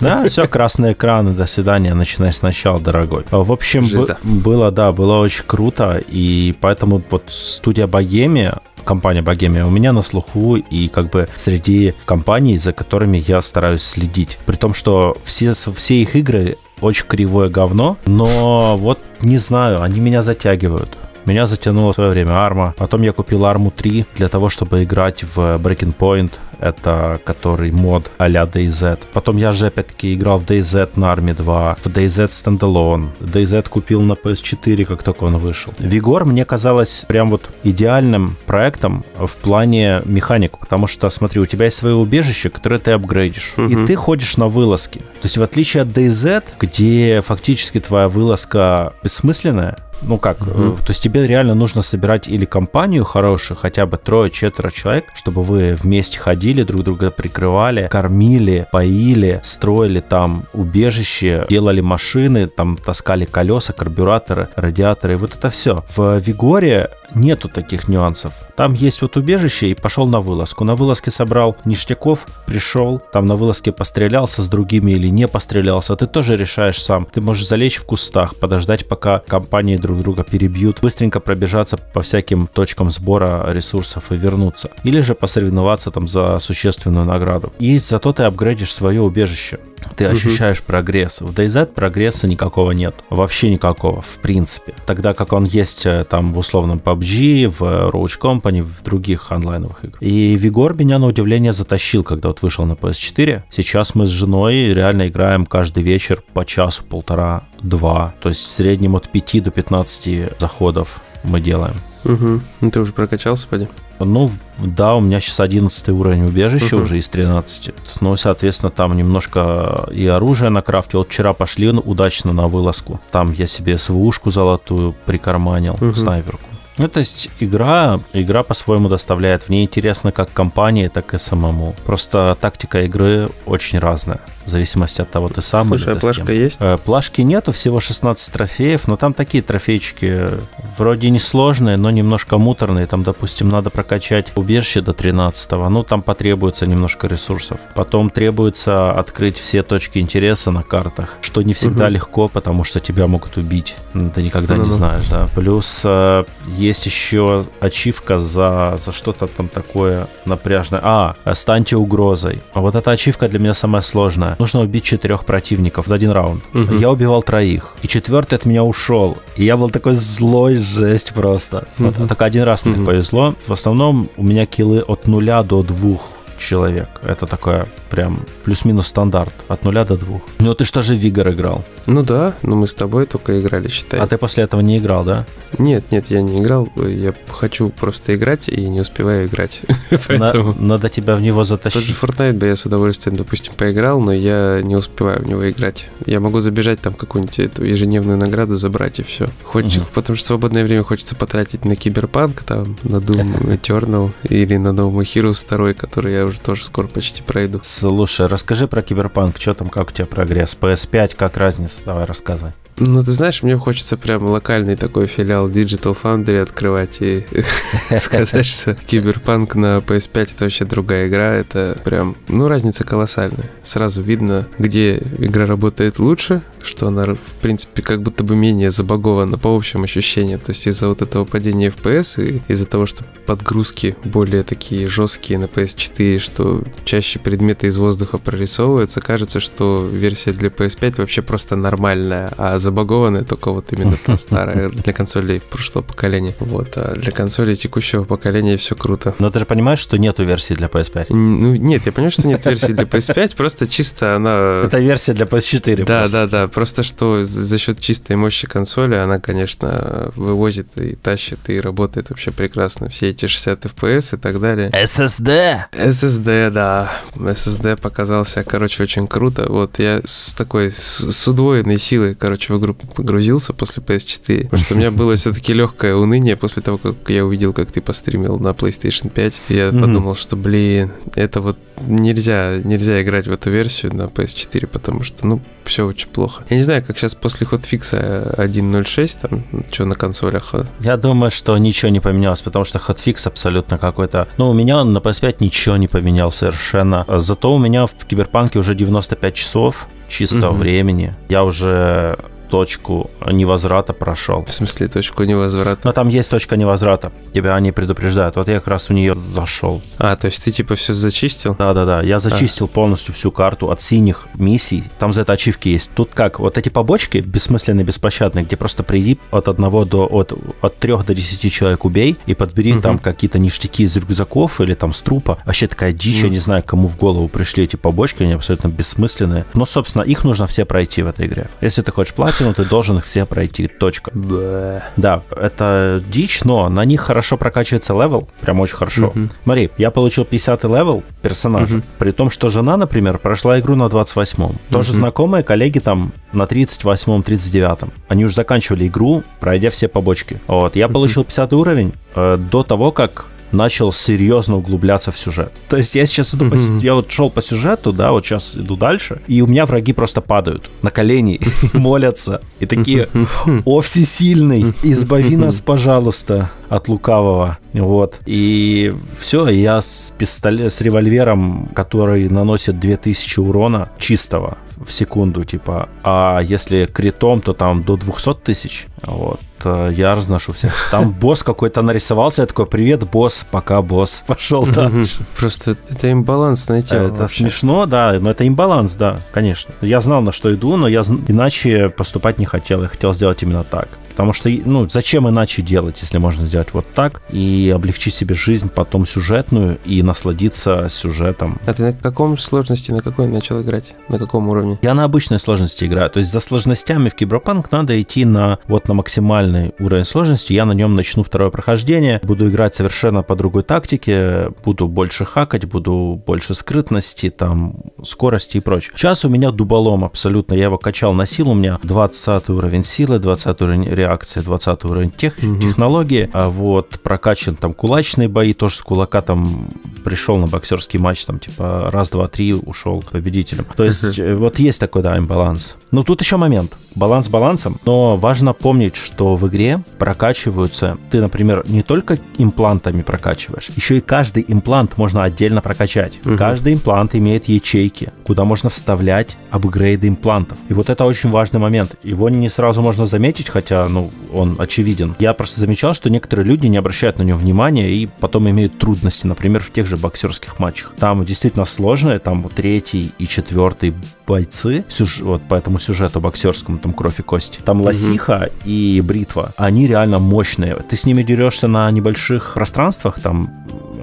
Да, 0.00 0.26
все, 0.28 0.46
красные 0.48 0.92
экраны, 0.92 1.30
до 1.30 1.46
свидания, 1.46 1.94
начинай 1.94 2.32
сначала, 2.32 2.80
дорогой. 2.80 3.24
В 3.30 3.52
общем, 3.52 3.88
б- 3.88 4.16
было, 4.22 4.70
да, 4.70 4.92
было 4.92 5.18
очень 5.18 5.44
круто, 5.46 6.02
и 6.06 6.54
поэтому 6.60 7.02
вот 7.10 7.24
студия 7.28 7.86
Богемия, 7.86 8.58
компания 8.84 9.22
Богемия 9.22 9.64
у 9.64 9.70
меня 9.70 9.92
на 9.92 10.02
слуху 10.02 10.56
и 10.56 10.88
как 10.88 11.10
бы 11.10 11.28
среди 11.36 11.94
компаний, 12.04 12.56
за 12.56 12.72
которыми 12.72 13.22
я 13.26 13.42
стараюсь 13.42 13.82
следить. 13.82 14.38
При 14.46 14.56
том, 14.56 14.74
что 14.74 15.16
все, 15.24 15.52
все 15.52 16.02
их 16.02 16.16
игры 16.16 16.56
очень 16.80 17.06
кривое 17.06 17.48
говно, 17.48 17.96
но 18.06 18.76
вот 18.76 18.98
не 19.22 19.38
знаю, 19.38 19.82
они 19.82 20.00
меня 20.00 20.22
затягивают. 20.22 20.90
Меня 21.26 21.46
затянуло 21.46 21.92
в 21.92 21.94
свое 21.94 22.10
время 22.10 22.46
Арма. 22.46 22.74
Потом 22.78 23.02
я 23.02 23.12
купил 23.12 23.44
Арму 23.44 23.70
3 23.70 24.06
для 24.14 24.28
того, 24.28 24.48
чтобы 24.48 24.84
играть 24.84 25.24
в 25.24 25.38
Breaking 25.58 25.94
Point. 25.96 26.32
Это 26.58 27.20
который 27.24 27.70
мод 27.70 28.10
а-ля 28.18 28.44
DayZ. 28.44 29.00
Потом 29.12 29.36
я 29.36 29.52
же 29.52 29.66
опять-таки 29.66 30.14
играл 30.14 30.38
в 30.38 30.44
DayZ 30.44 30.90
на 30.96 31.12
Арме 31.12 31.34
2, 31.34 31.76
в 31.82 31.86
DayZ 31.86 32.28
Standalone. 32.28 33.08
DayZ 33.20 33.68
купил 33.68 34.00
на 34.02 34.12
PS4, 34.12 34.84
как 34.86 35.02
только 35.02 35.24
он 35.24 35.36
вышел. 35.36 35.74
Vigor 35.78 36.24
мне 36.24 36.44
казалось 36.44 37.04
прям 37.08 37.28
вот 37.28 37.50
идеальным 37.62 38.36
проектом 38.46 39.04
в 39.18 39.34
плане 39.36 40.00
механик, 40.04 40.58
потому 40.58 40.86
что, 40.86 41.10
смотри, 41.10 41.40
у 41.40 41.46
тебя 41.46 41.66
есть 41.66 41.76
свое 41.76 41.94
убежище, 41.94 42.48
которое 42.48 42.78
ты 42.78 42.92
апгрейдишь, 42.92 43.54
угу. 43.56 43.66
и 43.66 43.86
ты 43.86 43.94
ходишь 43.94 44.36
на 44.36 44.46
вылазки. 44.46 44.98
То 44.98 45.24
есть 45.24 45.36
в 45.36 45.42
отличие 45.42 45.82
от 45.82 45.88
DayZ, 45.88 46.44
где 46.58 47.20
фактически 47.20 47.80
твоя 47.80 48.08
вылазка 48.08 48.94
бессмысленная, 49.02 49.76
ну 50.02 50.18
как, 50.18 50.38
mm-hmm. 50.38 50.78
то 50.78 50.88
есть 50.88 51.02
тебе 51.02 51.26
реально 51.26 51.54
нужно 51.54 51.82
собирать 51.82 52.28
или 52.28 52.44
компанию 52.44 53.04
хорошую, 53.04 53.58
хотя 53.58 53.86
бы 53.86 53.96
трое-четверо 53.96 54.70
человек, 54.70 55.06
чтобы 55.14 55.42
вы 55.42 55.74
вместе 55.74 56.18
ходили, 56.18 56.62
друг 56.62 56.84
друга 56.84 57.10
прикрывали, 57.10 57.88
кормили, 57.88 58.66
поили, 58.72 59.40
строили 59.42 60.00
там 60.00 60.44
убежище, 60.52 61.46
делали 61.48 61.80
машины, 61.80 62.46
там 62.46 62.76
таскали 62.76 63.24
колеса, 63.24 63.72
карбюраторы, 63.72 64.48
радиаторы, 64.56 65.14
и 65.14 65.16
вот 65.16 65.34
это 65.34 65.50
все. 65.50 65.84
В 65.94 66.18
Вигоре 66.18 66.90
нету 67.14 67.48
таких 67.48 67.88
нюансов. 67.88 68.32
Там 68.56 68.74
есть 68.74 69.02
вот 69.02 69.16
убежище 69.16 69.70
и 69.70 69.74
пошел 69.74 70.06
на 70.06 70.20
вылазку. 70.20 70.64
На 70.64 70.74
вылазке 70.74 71.10
собрал 71.10 71.56
ништяков, 71.64 72.26
пришел, 72.46 73.00
там 73.12 73.26
на 73.26 73.36
вылазке 73.36 73.72
пострелялся 73.72 74.42
с 74.42 74.48
другими 74.48 74.92
или 74.92 75.08
не 75.08 75.28
пострелялся. 75.28 75.96
Ты 75.96 76.06
тоже 76.06 76.36
решаешь 76.36 76.82
сам. 76.82 77.06
Ты 77.06 77.20
можешь 77.20 77.46
залечь 77.46 77.76
в 77.76 77.84
кустах, 77.84 78.36
подождать, 78.36 78.88
пока 78.88 79.20
компании 79.20 79.76
друг 79.86 80.02
друга 80.02 80.24
перебьют, 80.24 80.80
быстренько 80.82 81.20
пробежаться 81.20 81.76
по 81.76 82.02
всяким 82.02 82.48
точкам 82.52 82.90
сбора 82.90 83.46
ресурсов 83.52 84.10
и 84.10 84.16
вернуться. 84.16 84.70
Или 84.84 85.00
же 85.00 85.14
посоревноваться 85.14 85.90
там 85.90 86.08
за 86.08 86.38
существенную 86.38 87.04
награду. 87.06 87.52
И 87.58 87.78
зато 87.78 88.12
ты 88.12 88.24
апгрейдишь 88.24 88.74
свое 88.74 89.00
убежище. 89.00 89.58
Ты 89.96 90.06
ощущаешь 90.06 90.58
угу. 90.58 90.66
прогресс. 90.66 91.20
В 91.20 91.30
DayZ 91.30 91.66
прогресса 91.66 92.28
никакого 92.28 92.72
нет. 92.72 92.96
Вообще 93.10 93.50
никакого, 93.50 94.02
в 94.02 94.18
принципе. 94.18 94.74
Тогда 94.86 95.14
как 95.14 95.32
он 95.32 95.44
есть 95.44 95.86
э, 95.86 96.04
там 96.04 96.34
в 96.34 96.38
условном 96.38 96.78
PUBG, 96.78 97.48
в 97.48 97.62
Roach 97.90 98.18
Company, 98.20 98.62
в 98.62 98.82
других 98.82 99.32
онлайновых 99.32 99.84
играх. 99.84 100.02
И 100.02 100.34
Вигор 100.34 100.76
меня 100.76 100.98
на 100.98 101.06
удивление 101.06 101.52
затащил, 101.52 102.02
когда 102.02 102.28
вот 102.28 102.42
вышел 102.42 102.64
на 102.64 102.72
PS4. 102.72 103.42
Сейчас 103.50 103.94
мы 103.94 104.06
с 104.06 104.10
женой 104.10 104.74
реально 104.74 105.08
играем 105.08 105.46
каждый 105.46 105.82
вечер 105.82 106.22
по 106.34 106.44
часу, 106.44 106.82
полтора, 106.82 107.42
два. 107.62 108.14
То 108.20 108.28
есть 108.28 108.46
в 108.46 108.52
среднем 108.52 108.96
от 108.96 109.08
5 109.08 109.44
до 109.44 109.50
15 109.50 110.40
заходов 110.40 111.00
мы 111.24 111.40
делаем. 111.40 111.74
Угу. 112.06 112.40
Ну 112.60 112.70
ты 112.70 112.80
уже 112.80 112.92
прокачался, 112.92 113.46
поди? 113.48 113.68
Ну, 113.98 114.30
да, 114.58 114.94
у 114.94 115.00
меня 115.00 115.20
сейчас 115.20 115.40
11 115.40 115.88
уровень 115.88 116.24
убежища 116.24 116.76
uh-huh. 116.76 116.82
уже 116.82 116.98
из 116.98 117.08
13. 117.08 117.70
Ну, 118.00 118.14
соответственно, 118.16 118.70
там 118.70 118.94
немножко 118.94 119.88
и 119.90 120.06
оружие 120.06 120.50
накрафтил. 120.50 121.04
Вчера 121.04 121.32
пошли 121.32 121.70
удачно 121.70 122.34
на 122.34 122.46
вылазку. 122.46 123.00
Там 123.10 123.32
я 123.32 123.46
себе 123.46 123.78
СВУшку 123.78 124.30
золотую 124.30 124.94
прикарманил, 125.06 125.74
uh-huh. 125.74 125.94
снайперку. 125.94 126.44
Ну, 126.76 126.88
то 126.88 127.00
есть 127.00 127.30
игра, 127.40 128.00
игра 128.12 128.42
по-своему 128.42 128.90
доставляет. 128.90 129.44
В 129.44 129.48
ней 129.48 129.64
интересно 129.64 130.12
как 130.12 130.30
компании, 130.30 130.88
так 130.88 131.14
и 131.14 131.18
самому. 131.18 131.74
Просто 131.86 132.36
тактика 132.38 132.82
игры 132.82 133.30
очень 133.46 133.78
разная 133.78 134.20
в 134.46 134.50
зависимости 134.50 135.00
от 135.02 135.10
того, 135.10 135.28
ты 135.28 135.42
сам 135.42 135.68
Слушай, 135.68 135.90
или 135.90 135.98
а 135.98 136.00
плашка 136.00 136.32
есть? 136.32 136.56
Э, 136.60 136.78
плашки 136.82 137.20
нету, 137.22 137.52
всего 137.52 137.80
16 137.80 138.32
трофеев, 138.32 138.88
но 138.88 138.96
там 138.96 139.12
такие 139.12 139.42
трофейчики 139.42 140.28
вроде 140.78 141.10
несложные, 141.10 141.76
но 141.76 141.90
немножко 141.90 142.38
муторные. 142.38 142.86
Там, 142.86 143.02
допустим, 143.02 143.48
надо 143.48 143.70
прокачать 143.70 144.32
убежище 144.36 144.80
до 144.80 144.92
13 144.92 145.52
ну 145.68 145.82
там 145.82 146.02
потребуется 146.02 146.66
немножко 146.66 147.06
ресурсов. 147.06 147.58
Потом 147.74 148.10
требуется 148.10 148.92
открыть 148.92 149.38
все 149.38 149.62
точки 149.62 149.98
интереса 149.98 150.50
на 150.50 150.62
картах, 150.62 151.16
что 151.20 151.42
не 151.42 151.54
всегда 151.54 151.86
угу. 151.86 151.94
легко, 151.94 152.28
потому 152.28 152.64
что 152.64 152.80
тебя 152.80 153.06
могут 153.06 153.36
убить. 153.36 153.76
Ты 154.14 154.22
никогда 154.22 154.54
ну, 154.54 154.64
не 154.64 154.72
знаешь, 154.72 155.08
да. 155.08 155.28
Плюс 155.34 155.82
э, 155.84 156.24
есть 156.56 156.86
еще 156.86 157.46
ачивка 157.60 158.18
за, 158.18 158.76
за 158.78 158.92
что-то 158.92 159.26
там 159.26 159.48
такое 159.48 160.06
напряжное. 160.24 160.80
А, 160.82 161.16
станьте 161.34 161.76
угрозой. 161.76 162.42
А 162.54 162.60
вот 162.60 162.74
эта 162.74 162.90
ачивка 162.90 163.28
для 163.28 163.38
меня 163.38 163.54
самая 163.54 163.82
сложная 163.82 164.35
нужно 164.38 164.60
убить 164.60 164.84
четырех 164.84 165.24
противников 165.24 165.86
за 165.86 165.94
один 165.94 166.10
раунд. 166.10 166.42
Угу. 166.54 166.74
Я 166.74 166.90
убивал 166.90 167.22
троих. 167.22 167.74
И 167.82 167.88
четвертый 167.88 168.34
от 168.34 168.44
меня 168.44 168.64
ушел. 168.64 169.18
И 169.36 169.44
я 169.44 169.56
был 169.56 169.70
такой 169.70 169.94
злой, 169.94 170.56
жесть 170.56 171.12
просто. 171.14 171.68
Угу. 171.78 171.86
Вот, 171.86 172.08
только 172.08 172.24
один 172.24 172.42
раз 172.44 172.64
мне 172.64 172.76
угу. 172.76 172.86
повезло. 172.86 173.34
В 173.46 173.52
основном 173.52 174.08
у 174.16 174.22
меня 174.22 174.46
киллы 174.46 174.80
от 174.80 175.06
нуля 175.06 175.42
до 175.42 175.62
двух 175.62 176.16
человек. 176.36 176.88
Это 177.02 177.26
такое 177.26 177.66
прям 177.90 178.24
плюс-минус 178.44 178.88
стандарт 178.88 179.34
от 179.48 179.64
нуля 179.64 179.84
до 179.84 179.96
двух. 179.96 180.22
Ну 180.38 180.54
ты 180.54 180.64
что 180.64 180.82
же 180.82 180.94
в 180.94 180.98
Вигор 180.98 181.28
играл? 181.30 181.64
Ну 181.86 182.02
да, 182.02 182.34
но 182.42 182.56
мы 182.56 182.66
с 182.66 182.74
тобой 182.74 183.06
только 183.06 183.40
играли, 183.40 183.68
считай. 183.68 184.00
А 184.00 184.06
ты 184.06 184.18
после 184.18 184.44
этого 184.44 184.60
не 184.60 184.78
играл, 184.78 185.04
да? 185.04 185.24
Нет, 185.58 185.84
нет, 185.90 186.06
я 186.08 186.20
не 186.20 186.40
играл. 186.40 186.68
Я 186.76 187.14
хочу 187.28 187.68
просто 187.68 188.14
играть 188.14 188.48
и 188.48 188.68
не 188.68 188.80
успеваю 188.80 189.26
играть. 189.26 189.60
Поэтому... 190.08 190.54
Надо 190.58 190.88
тебя 190.88 191.14
в 191.14 191.22
него 191.22 191.44
затащить. 191.44 191.80
Тот 191.80 191.88
же 191.88 191.94
Fortnite 191.94 192.34
бы 192.34 192.46
я 192.46 192.56
с 192.56 192.66
удовольствием, 192.66 193.16
допустим, 193.16 193.52
поиграл, 193.56 194.00
но 194.00 194.12
я 194.12 194.60
не 194.62 194.74
успеваю 194.74 195.22
в 195.22 195.26
него 195.26 195.48
играть. 195.48 195.86
Я 196.06 196.20
могу 196.20 196.40
забежать 196.40 196.80
там 196.80 196.94
какую-нибудь 196.94 197.38
эту 197.38 197.64
ежедневную 197.64 198.18
награду 198.18 198.56
забрать 198.56 198.98
и 198.98 199.02
все. 199.02 199.28
Хочешь, 199.44 199.78
угу. 199.78 199.86
Потому 199.94 200.16
что 200.16 200.26
свободное 200.26 200.64
время 200.64 200.82
хочется 200.82 201.14
потратить 201.14 201.64
на 201.64 201.76
Киберпанк, 201.76 202.42
там, 202.42 202.76
на 202.82 202.96
Doom 202.96 203.56
Eternal 203.56 204.10
или 204.28 204.56
на 204.56 204.68
No 204.68 204.92
More 204.92 205.02
Heroes 205.02 205.46
2, 205.48 205.74
который 205.74 206.14
я 206.14 206.25
уже 206.26 206.40
тоже 206.40 206.64
скоро 206.64 206.86
почти 206.86 207.22
пройду. 207.22 207.60
Слушай, 207.62 208.26
расскажи 208.26 208.66
про 208.66 208.82
Киберпанк, 208.82 209.38
что 209.38 209.54
там, 209.54 209.68
как 209.68 209.90
у 209.90 209.92
тебя 209.92 210.06
прогресс? 210.06 210.56
PS5, 210.60 211.16
как 211.16 211.36
разница? 211.36 211.80
Давай 211.84 212.04
рассказывай. 212.04 212.52
Ну, 212.78 213.02
ты 213.02 213.12
знаешь, 213.12 213.42
мне 213.42 213.56
хочется 213.56 213.96
прям 213.96 214.24
локальный 214.24 214.76
такой 214.76 215.06
филиал 215.06 215.48
Digital 215.48 215.96
Foundry 216.02 216.42
открывать 216.42 216.98
и 217.00 217.24
сказать, 217.98 218.44
что 218.44 218.74
Киберпанк 218.74 219.54
на 219.54 219.78
PS5 219.78 220.22
это 220.22 220.44
вообще 220.44 220.66
другая 220.66 221.08
игра. 221.08 221.32
Это 221.32 221.78
прям, 221.84 222.16
ну, 222.28 222.48
разница 222.48 222.84
колоссальная. 222.84 223.50
Сразу 223.62 224.02
видно, 224.02 224.46
где 224.58 224.98
игра 225.18 225.46
работает 225.46 225.98
лучше, 225.98 226.42
что 226.62 226.88
она, 226.88 227.04
в 227.14 227.40
принципе, 227.40 227.80
как 227.80 228.02
будто 228.02 228.24
бы 228.24 228.36
менее 228.36 228.70
забагована 228.70 229.38
по 229.38 229.56
общим 229.56 229.84
ощущениям. 229.84 230.40
То 230.40 230.50
есть 230.50 230.66
из-за 230.66 230.88
вот 230.88 231.00
этого 231.00 231.24
падения 231.24 231.68
FPS 231.68 232.22
и 232.22 232.42
из-за 232.52 232.66
того, 232.66 232.84
что 232.84 233.04
подгрузки 233.24 233.96
более 234.04 234.42
такие 234.42 234.86
жесткие 234.86 235.38
на 235.38 235.44
PS4, 235.44 236.18
что 236.18 236.62
чаще 236.84 237.18
предметы 237.18 237.68
из 237.68 237.76
воздуха 237.78 238.18
прорисовываются, 238.18 239.00
кажется, 239.00 239.40
что 239.40 239.88
версия 239.90 240.32
для 240.32 240.50
PS5 240.50 240.96
вообще 240.98 241.22
просто 241.22 241.56
нормальная, 241.56 242.30
а 242.36 242.58
забагованная 242.66 243.22
только 243.22 243.52
вот 243.52 243.72
именно 243.72 243.96
та 244.04 244.16
старая 244.18 244.68
для 244.68 244.92
консолей 244.92 245.40
прошлого 245.40 245.84
поколения. 245.84 246.34
Вот, 246.40 246.72
а 246.76 246.94
для 246.96 247.12
консолей 247.12 247.54
текущего 247.54 248.02
поколения 248.02 248.56
все 248.56 248.74
круто. 248.74 249.14
Но 249.18 249.30
ты 249.30 249.38
же 249.38 249.46
понимаешь, 249.46 249.78
что 249.78 249.98
нету 249.98 250.24
версии 250.24 250.54
для 250.54 250.66
PS5? 250.66 251.06
Ну, 251.10 251.54
нет, 251.54 251.86
я 251.86 251.92
понимаю, 251.92 252.10
что 252.10 252.26
нет 252.26 252.44
версии 252.44 252.72
для 252.72 252.84
PS5, 252.84 253.36
просто 253.36 253.68
чисто 253.68 254.16
она... 254.16 254.62
Это 254.64 254.80
версия 254.80 255.12
для 255.12 255.26
PS4 255.26 255.84
Да, 255.84 256.06
да, 256.08 256.26
да, 256.26 256.48
просто 256.48 256.82
что 256.82 257.24
за 257.24 257.58
счет 257.58 257.80
чистой 257.80 258.16
мощи 258.16 258.46
консоли 258.48 258.96
она, 258.96 259.18
конечно, 259.18 260.12
вывозит 260.16 260.68
и 260.76 260.96
тащит, 260.96 261.38
и 261.48 261.60
работает 261.60 262.10
вообще 262.10 262.32
прекрасно. 262.32 262.88
Все 262.88 263.10
эти 263.10 263.26
60 263.26 263.64
FPS 263.64 264.16
и 264.16 264.18
так 264.18 264.40
далее. 264.40 264.70
SSD! 264.70 265.66
SSD, 265.72 266.50
да. 266.50 266.92
SSD 267.14 267.76
показался, 267.76 268.42
короче, 268.42 268.82
очень 268.82 269.06
круто. 269.06 269.46
Вот 269.48 269.78
я 269.78 270.00
с 270.04 270.34
такой, 270.34 270.70
с, 270.72 271.10
с 271.10 271.28
удвоенной 271.28 271.78
силой, 271.78 272.14
короче, 272.14 272.52
в 272.56 272.60
игру 272.60 272.74
погрузился 272.74 273.52
после 273.52 273.82
PS4. 273.82 274.44
Потому 274.44 274.62
что 274.62 274.74
у 274.74 274.78
меня 274.78 274.90
было 274.90 275.14
все-таки 275.14 275.52
легкое 275.52 275.94
уныние 275.94 276.36
после 276.36 276.62
того, 276.62 276.78
как 276.78 276.94
я 277.08 277.24
увидел, 277.24 277.52
как 277.52 277.70
ты 277.72 277.80
постримил 277.80 278.38
на 278.38 278.48
PlayStation 278.48 279.10
5. 279.10 279.34
Я 279.48 279.70
подумал, 279.70 280.14
что, 280.14 280.36
блин, 280.36 280.90
это 281.14 281.40
вот 281.40 281.58
нельзя, 281.86 282.58
нельзя 282.64 283.02
играть 283.02 283.26
в 283.26 283.32
эту 283.32 283.50
версию 283.50 283.94
на 283.94 284.04
PS4, 284.04 284.66
потому 284.66 285.02
что, 285.02 285.26
ну, 285.26 285.40
все 285.64 285.84
очень 285.86 286.08
плохо. 286.08 286.44
Я 286.48 286.56
не 286.56 286.62
знаю, 286.62 286.84
как 286.84 286.98
сейчас 286.98 287.14
после 287.14 287.46
хотфикса 287.46 288.34
1.06, 288.38 289.18
там, 289.20 289.44
что 289.70 289.84
на 289.84 289.94
консолях. 289.94 290.54
А? 290.54 290.64
Я 290.80 290.96
думаю, 290.96 291.30
что 291.30 291.56
ничего 291.58 291.90
не 291.90 292.00
поменялось, 292.00 292.42
потому 292.42 292.64
что 292.64 292.78
хотфикс 292.78 293.26
абсолютно 293.26 293.78
какой-то... 293.78 294.28
Ну, 294.38 294.50
у 294.50 294.54
меня 294.54 294.84
на 294.84 294.98
PS5 294.98 295.36
ничего 295.40 295.76
не 295.76 295.88
поменял 295.88 296.32
совершенно. 296.32 297.04
Зато 297.08 297.54
у 297.54 297.58
меня 297.58 297.86
в 297.86 297.94
Киберпанке 297.94 298.58
уже 298.58 298.74
95 298.74 299.34
часов 299.34 299.88
чистого 300.08 300.50
угу. 300.50 300.58
времени. 300.58 301.14
Я 301.28 301.44
уже 301.44 302.18
точку 302.48 303.10
невозврата 303.30 303.92
прошел. 303.92 304.44
В 304.44 304.52
смысле 304.52 304.88
точку 304.88 305.24
невозврата? 305.24 305.80
Ну, 305.84 305.92
там 305.92 306.08
есть 306.08 306.30
точка 306.30 306.56
невозврата. 306.56 307.12
Тебя 307.32 307.54
они 307.54 307.72
предупреждают. 307.72 308.36
Вот 308.36 308.48
я 308.48 308.56
как 308.56 308.68
раз 308.68 308.88
в 308.88 308.92
нее 308.92 309.14
зашел. 309.14 309.82
А, 309.98 310.16
то 310.16 310.26
есть 310.26 310.42
ты 310.42 310.52
типа 310.52 310.74
все 310.74 310.94
зачистил? 310.94 311.54
Да-да-да. 311.58 312.02
Я 312.02 312.18
зачистил 312.18 312.66
а. 312.66 312.68
полностью 312.68 313.14
всю 313.14 313.30
карту 313.30 313.70
от 313.70 313.80
синих 313.80 314.28
миссий. 314.34 314.84
Там 314.98 315.12
за 315.12 315.22
это 315.22 315.32
ачивки 315.32 315.68
есть. 315.68 315.90
Тут 315.94 316.10
как? 316.14 316.38
Вот 316.38 316.58
эти 316.58 316.68
побочки 316.68 317.18
бессмысленные, 317.18 317.84
беспощадные, 317.84 318.44
где 318.44 318.56
просто 318.56 318.82
приди 318.82 319.18
от 319.30 319.48
одного 319.48 319.84
до... 319.84 320.06
От, 320.06 320.32
от 320.60 320.78
трех 320.78 321.04
до 321.04 321.14
десяти 321.14 321.50
человек 321.50 321.84
убей 321.84 322.16
и 322.26 322.34
подбери 322.34 322.72
угу. 322.72 322.80
там 322.80 322.98
какие-то 322.98 323.38
ништяки 323.38 323.82
из 323.82 323.96
рюкзаков 323.96 324.60
или 324.60 324.74
там 324.74 324.92
с 324.92 325.02
трупа. 325.02 325.38
Вообще 325.44 325.66
такая 325.66 325.92
дичь. 325.92 326.18
Угу. 326.18 326.26
Я 326.26 326.30
не 326.30 326.38
знаю, 326.38 326.62
кому 326.64 326.88
в 326.88 326.96
голову 326.96 327.28
пришли 327.28 327.64
эти 327.64 327.76
побочки. 327.76 328.22
Они 328.22 328.32
абсолютно 328.32 328.68
бессмысленные. 328.68 329.46
Но, 329.54 329.66
собственно, 329.66 330.02
их 330.02 330.24
нужно 330.24 330.46
все 330.46 330.64
пройти 330.64 331.02
в 331.02 331.08
этой 331.08 331.26
игре. 331.26 331.48
Если 331.60 331.82
ты 331.82 331.92
хочешь 331.92 332.14
платить 332.14 332.35
платину, 332.36 332.54
ты 332.54 332.68
должен 332.68 332.98
их 332.98 333.04
все 333.04 333.24
пройти. 333.24 333.68
Точка. 333.68 334.10
Да. 334.14 334.82
Да, 334.96 335.22
это 335.30 336.02
дичь, 336.08 336.44
но 336.44 336.68
на 336.68 336.84
них 336.84 337.00
хорошо 337.00 337.36
прокачивается 337.36 337.92
level. 337.94 338.28
Прям 338.40 338.60
очень 338.60 338.76
хорошо. 338.76 339.08
Угу. 339.08 339.28
Смотри, 339.44 339.70
я 339.78 339.90
получил 339.90 340.24
50 340.24 340.64
level 340.64 341.02
персонажа. 341.22 341.78
Угу. 341.78 341.84
При 341.98 342.10
том, 342.12 342.30
что 342.30 342.48
жена, 342.48 342.76
например, 342.76 343.18
прошла 343.18 343.58
игру 343.60 343.74
на 343.74 343.84
28-м. 343.84 344.58
Тоже 344.70 344.90
угу. 344.90 344.98
знакомые 344.98 345.42
коллеги 345.44 345.78
там 345.78 346.12
на 346.32 346.42
38-м, 346.42 347.20
39-м. 347.20 347.92
Они 348.08 348.24
уже 348.24 348.34
заканчивали 348.34 348.86
игру, 348.86 349.22
пройдя 349.40 349.70
все 349.70 349.88
побочки. 349.88 350.40
Вот, 350.46 350.76
я 350.76 350.88
получил 350.88 351.24
50 351.24 351.52
уровень 351.52 351.92
э, 352.14 352.36
до 352.36 352.62
того, 352.62 352.92
как 352.92 353.26
начал 353.52 353.92
серьезно 353.92 354.56
углубляться 354.56 355.12
в 355.12 355.18
сюжет. 355.18 355.52
То 355.68 355.76
есть 355.76 355.94
я 355.94 356.06
сейчас 356.06 356.34
иду, 356.34 356.46
mm-hmm. 356.46 356.80
по, 356.80 356.84
я 356.84 356.94
вот 356.94 357.10
шел 357.10 357.30
по 357.30 357.42
сюжету, 357.42 357.92
да, 357.92 358.12
вот 358.12 358.24
сейчас 358.24 358.56
иду 358.56 358.76
дальше, 358.76 359.20
и 359.26 359.40
у 359.40 359.46
меня 359.46 359.66
враги 359.66 359.92
просто 359.92 360.20
падают 360.20 360.70
на 360.82 360.90
колени, 360.90 361.40
молятся, 361.72 362.40
и 362.60 362.66
такие, 362.66 363.08
о, 363.64 363.80
всесильный, 363.80 364.74
избави 364.82 365.36
нас, 365.36 365.60
пожалуйста, 365.60 366.50
от 366.68 366.88
лукавого. 366.88 367.58
Вот. 367.72 368.20
И 368.26 368.92
все, 369.18 369.48
я 369.48 369.80
с 369.80 370.12
пистолет, 370.16 370.72
с 370.72 370.80
револьвером, 370.80 371.70
который 371.74 372.28
наносит 372.28 372.80
2000 372.80 373.40
урона 373.40 373.90
чистого 373.98 374.58
в 374.84 374.92
секунду, 374.92 375.44
типа. 375.44 375.88
А 376.02 376.40
если 376.40 376.86
критом, 376.86 377.40
то 377.40 377.52
там 377.52 377.82
до 377.82 377.96
200 377.96 378.34
тысяч. 378.34 378.86
Вот 379.02 379.40
я 379.64 380.14
разношу 380.14 380.52
всех. 380.52 380.72
Там 380.90 381.10
босс 381.10 381.42
какой-то 381.42 381.82
нарисовался, 381.82 382.42
я 382.42 382.46
такой, 382.46 382.66
привет, 382.66 383.08
босс, 383.08 383.46
пока, 383.50 383.82
босс, 383.82 384.22
пошел 384.26 384.66
дальше. 384.66 385.18
Просто 385.36 385.76
это 385.88 386.12
имбаланс 386.12 386.68
найти. 386.68 386.94
Это 386.94 387.28
смешно, 387.28 387.86
да, 387.86 388.16
но 388.20 388.30
это 388.30 388.46
имбаланс, 388.46 388.96
да, 388.96 389.22
конечно. 389.32 389.74
Я 389.80 390.00
знал, 390.00 390.22
на 390.22 390.32
что 390.32 390.54
иду, 390.54 390.76
но 390.76 390.88
я 390.88 391.00
иначе 391.00 391.88
поступать 391.88 392.38
не 392.38 392.46
хотел, 392.46 392.82
я 392.82 392.88
хотел 392.88 393.14
сделать 393.14 393.42
именно 393.42 393.64
так. 393.64 393.88
Потому 394.16 394.32
что, 394.32 394.48
ну, 394.48 394.88
зачем 394.88 395.28
иначе 395.28 395.60
делать, 395.60 395.98
если 396.00 396.16
можно 396.16 396.46
сделать 396.46 396.68
вот 396.72 396.86
так 396.94 397.20
и 397.30 397.70
облегчить 397.74 398.14
себе 398.14 398.34
жизнь 398.34 398.70
потом 398.70 399.06
сюжетную 399.06 399.78
и 399.84 400.02
насладиться 400.02 400.86
сюжетом. 400.88 401.60
А 401.66 401.74
ты 401.74 401.82
на 401.82 401.92
каком 401.92 402.38
сложности, 402.38 402.92
на 402.92 403.00
какой 403.00 403.28
начал 403.28 403.60
играть? 403.60 403.94
На 404.08 404.18
каком 404.18 404.48
уровне? 404.48 404.78
Я 404.80 404.94
на 404.94 405.04
обычной 405.04 405.38
сложности 405.38 405.84
играю. 405.84 406.08
То 406.08 406.20
есть 406.20 406.32
за 406.32 406.40
сложностями 406.40 407.10
в 407.10 407.14
Киберпанк 407.14 407.70
надо 407.70 408.00
идти 408.00 408.24
на 408.24 408.58
вот 408.68 408.88
на 408.88 408.94
максимальный 408.94 409.74
уровень 409.78 410.06
сложности. 410.06 410.54
Я 410.54 410.64
на 410.64 410.72
нем 410.72 410.94
начну 410.94 411.22
второе 411.22 411.50
прохождение. 411.50 412.18
Буду 412.22 412.48
играть 412.48 412.74
совершенно 412.74 413.22
по 413.22 413.36
другой 413.36 413.64
тактике. 413.64 414.50
Буду 414.64 414.88
больше 414.88 415.26
хакать, 415.26 415.66
буду 415.66 416.22
больше 416.26 416.54
скрытности, 416.54 417.28
там, 417.28 417.82
скорости 418.02 418.56
и 418.56 418.60
прочее. 418.60 418.94
Сейчас 418.96 419.26
у 419.26 419.28
меня 419.28 419.50
дуболом 419.50 420.06
абсолютно. 420.06 420.54
Я 420.54 420.64
его 420.64 420.78
качал 420.78 421.12
на 421.12 421.26
силу. 421.26 421.50
У 421.50 421.54
меня 421.54 421.78
20 421.82 422.48
уровень 422.48 422.82
силы, 422.82 423.18
20 423.18 423.60
уровень 423.60 423.84
реакции 423.84 424.05
20 424.08 424.84
уровень 424.84 425.10
тех, 425.10 425.34
угу. 425.42 425.58
технологии. 425.60 426.28
А 426.32 426.48
вот 426.48 427.00
прокачан 427.00 427.56
там 427.56 427.72
кулачные 427.72 428.28
бои, 428.28 428.52
тоже 428.52 428.76
с 428.76 428.80
кулака 428.80 429.22
там 429.22 429.68
пришел 430.04 430.36
на 430.36 430.46
боксерский 430.46 430.98
матч, 430.98 431.24
там 431.24 431.38
типа 431.38 431.90
раз, 431.92 432.10
два, 432.10 432.28
три 432.28 432.54
ушел 432.54 433.02
победителем. 433.10 433.66
То 433.76 433.84
есть 433.84 434.18
угу. 434.18 434.36
вот 434.36 434.58
есть 434.58 434.80
такой, 434.80 435.02
да, 435.02 435.16
имбаланс. 435.18 435.76
Но 435.90 436.02
тут 436.02 436.20
еще 436.20 436.36
момент. 436.36 436.76
Баланс 436.94 437.28
балансом, 437.28 437.78
но 437.84 438.16
важно 438.16 438.54
помнить, 438.54 438.96
что 438.96 439.36
в 439.36 439.46
игре 439.48 439.82
прокачиваются, 439.98 440.96
ты, 441.10 441.20
например, 441.20 441.62
не 441.68 441.82
только 441.82 442.18
имплантами 442.38 443.02
прокачиваешь, 443.02 443.70
еще 443.76 443.98
и 443.98 444.00
каждый 444.00 444.44
имплант 444.48 444.96
можно 444.96 445.22
отдельно 445.22 445.60
прокачать. 445.60 446.18
Угу. 446.24 446.36
Каждый 446.36 446.72
имплант 446.72 447.14
имеет 447.14 447.48
ячейки, 447.48 448.12
куда 448.24 448.44
можно 448.44 448.70
вставлять 448.70 449.36
апгрейды 449.50 450.08
имплантов. 450.08 450.56
И 450.68 450.74
вот 450.74 450.88
это 450.88 451.04
очень 451.04 451.30
важный 451.30 451.60
момент. 451.60 451.96
Его 452.02 452.30
не 452.30 452.48
сразу 452.48 452.80
можно 452.80 453.04
заметить, 453.06 453.48
хотя 453.48 453.88
ну, 453.96 454.10
он 454.30 454.56
очевиден. 454.58 455.16
Я 455.18 455.32
просто 455.32 455.58
замечал, 455.58 455.94
что 455.94 456.10
некоторые 456.10 456.46
люди 456.46 456.66
не 456.66 456.76
обращают 456.76 457.18
на 457.18 457.22
него 457.22 457.38
внимания 457.38 457.90
и 457.90 458.06
потом 458.06 458.48
имеют 458.50 458.78
трудности, 458.78 459.26
например, 459.26 459.62
в 459.62 459.70
тех 459.70 459.86
же 459.86 459.96
боксерских 459.96 460.58
матчах. 460.58 460.92
Там 460.98 461.24
действительно 461.24 461.64
сложные, 461.64 462.18
там 462.18 462.46
третий 462.54 463.12
и 463.18 463.26
четвертый 463.26 463.94
бойцы, 464.26 464.84
сюж... 464.88 465.20
вот 465.20 465.42
по 465.48 465.54
этому 465.54 465.78
сюжету 465.78 466.20
боксерскому, 466.20 466.76
там 466.78 466.92
кровь 466.92 467.20
и 467.20 467.22
кости. 467.22 467.60
Там 467.64 467.80
лосиха 467.80 468.50
угу. 468.50 468.70
и 468.70 469.00
бритва. 469.00 469.52
Они 469.56 469.86
реально 469.86 470.18
мощные. 470.18 470.76
Ты 470.88 470.96
с 470.96 471.06
ними 471.06 471.22
дерешься 471.22 471.66
на 471.66 471.90
небольших 471.90 472.52
пространствах, 472.54 473.18
там 473.20 473.50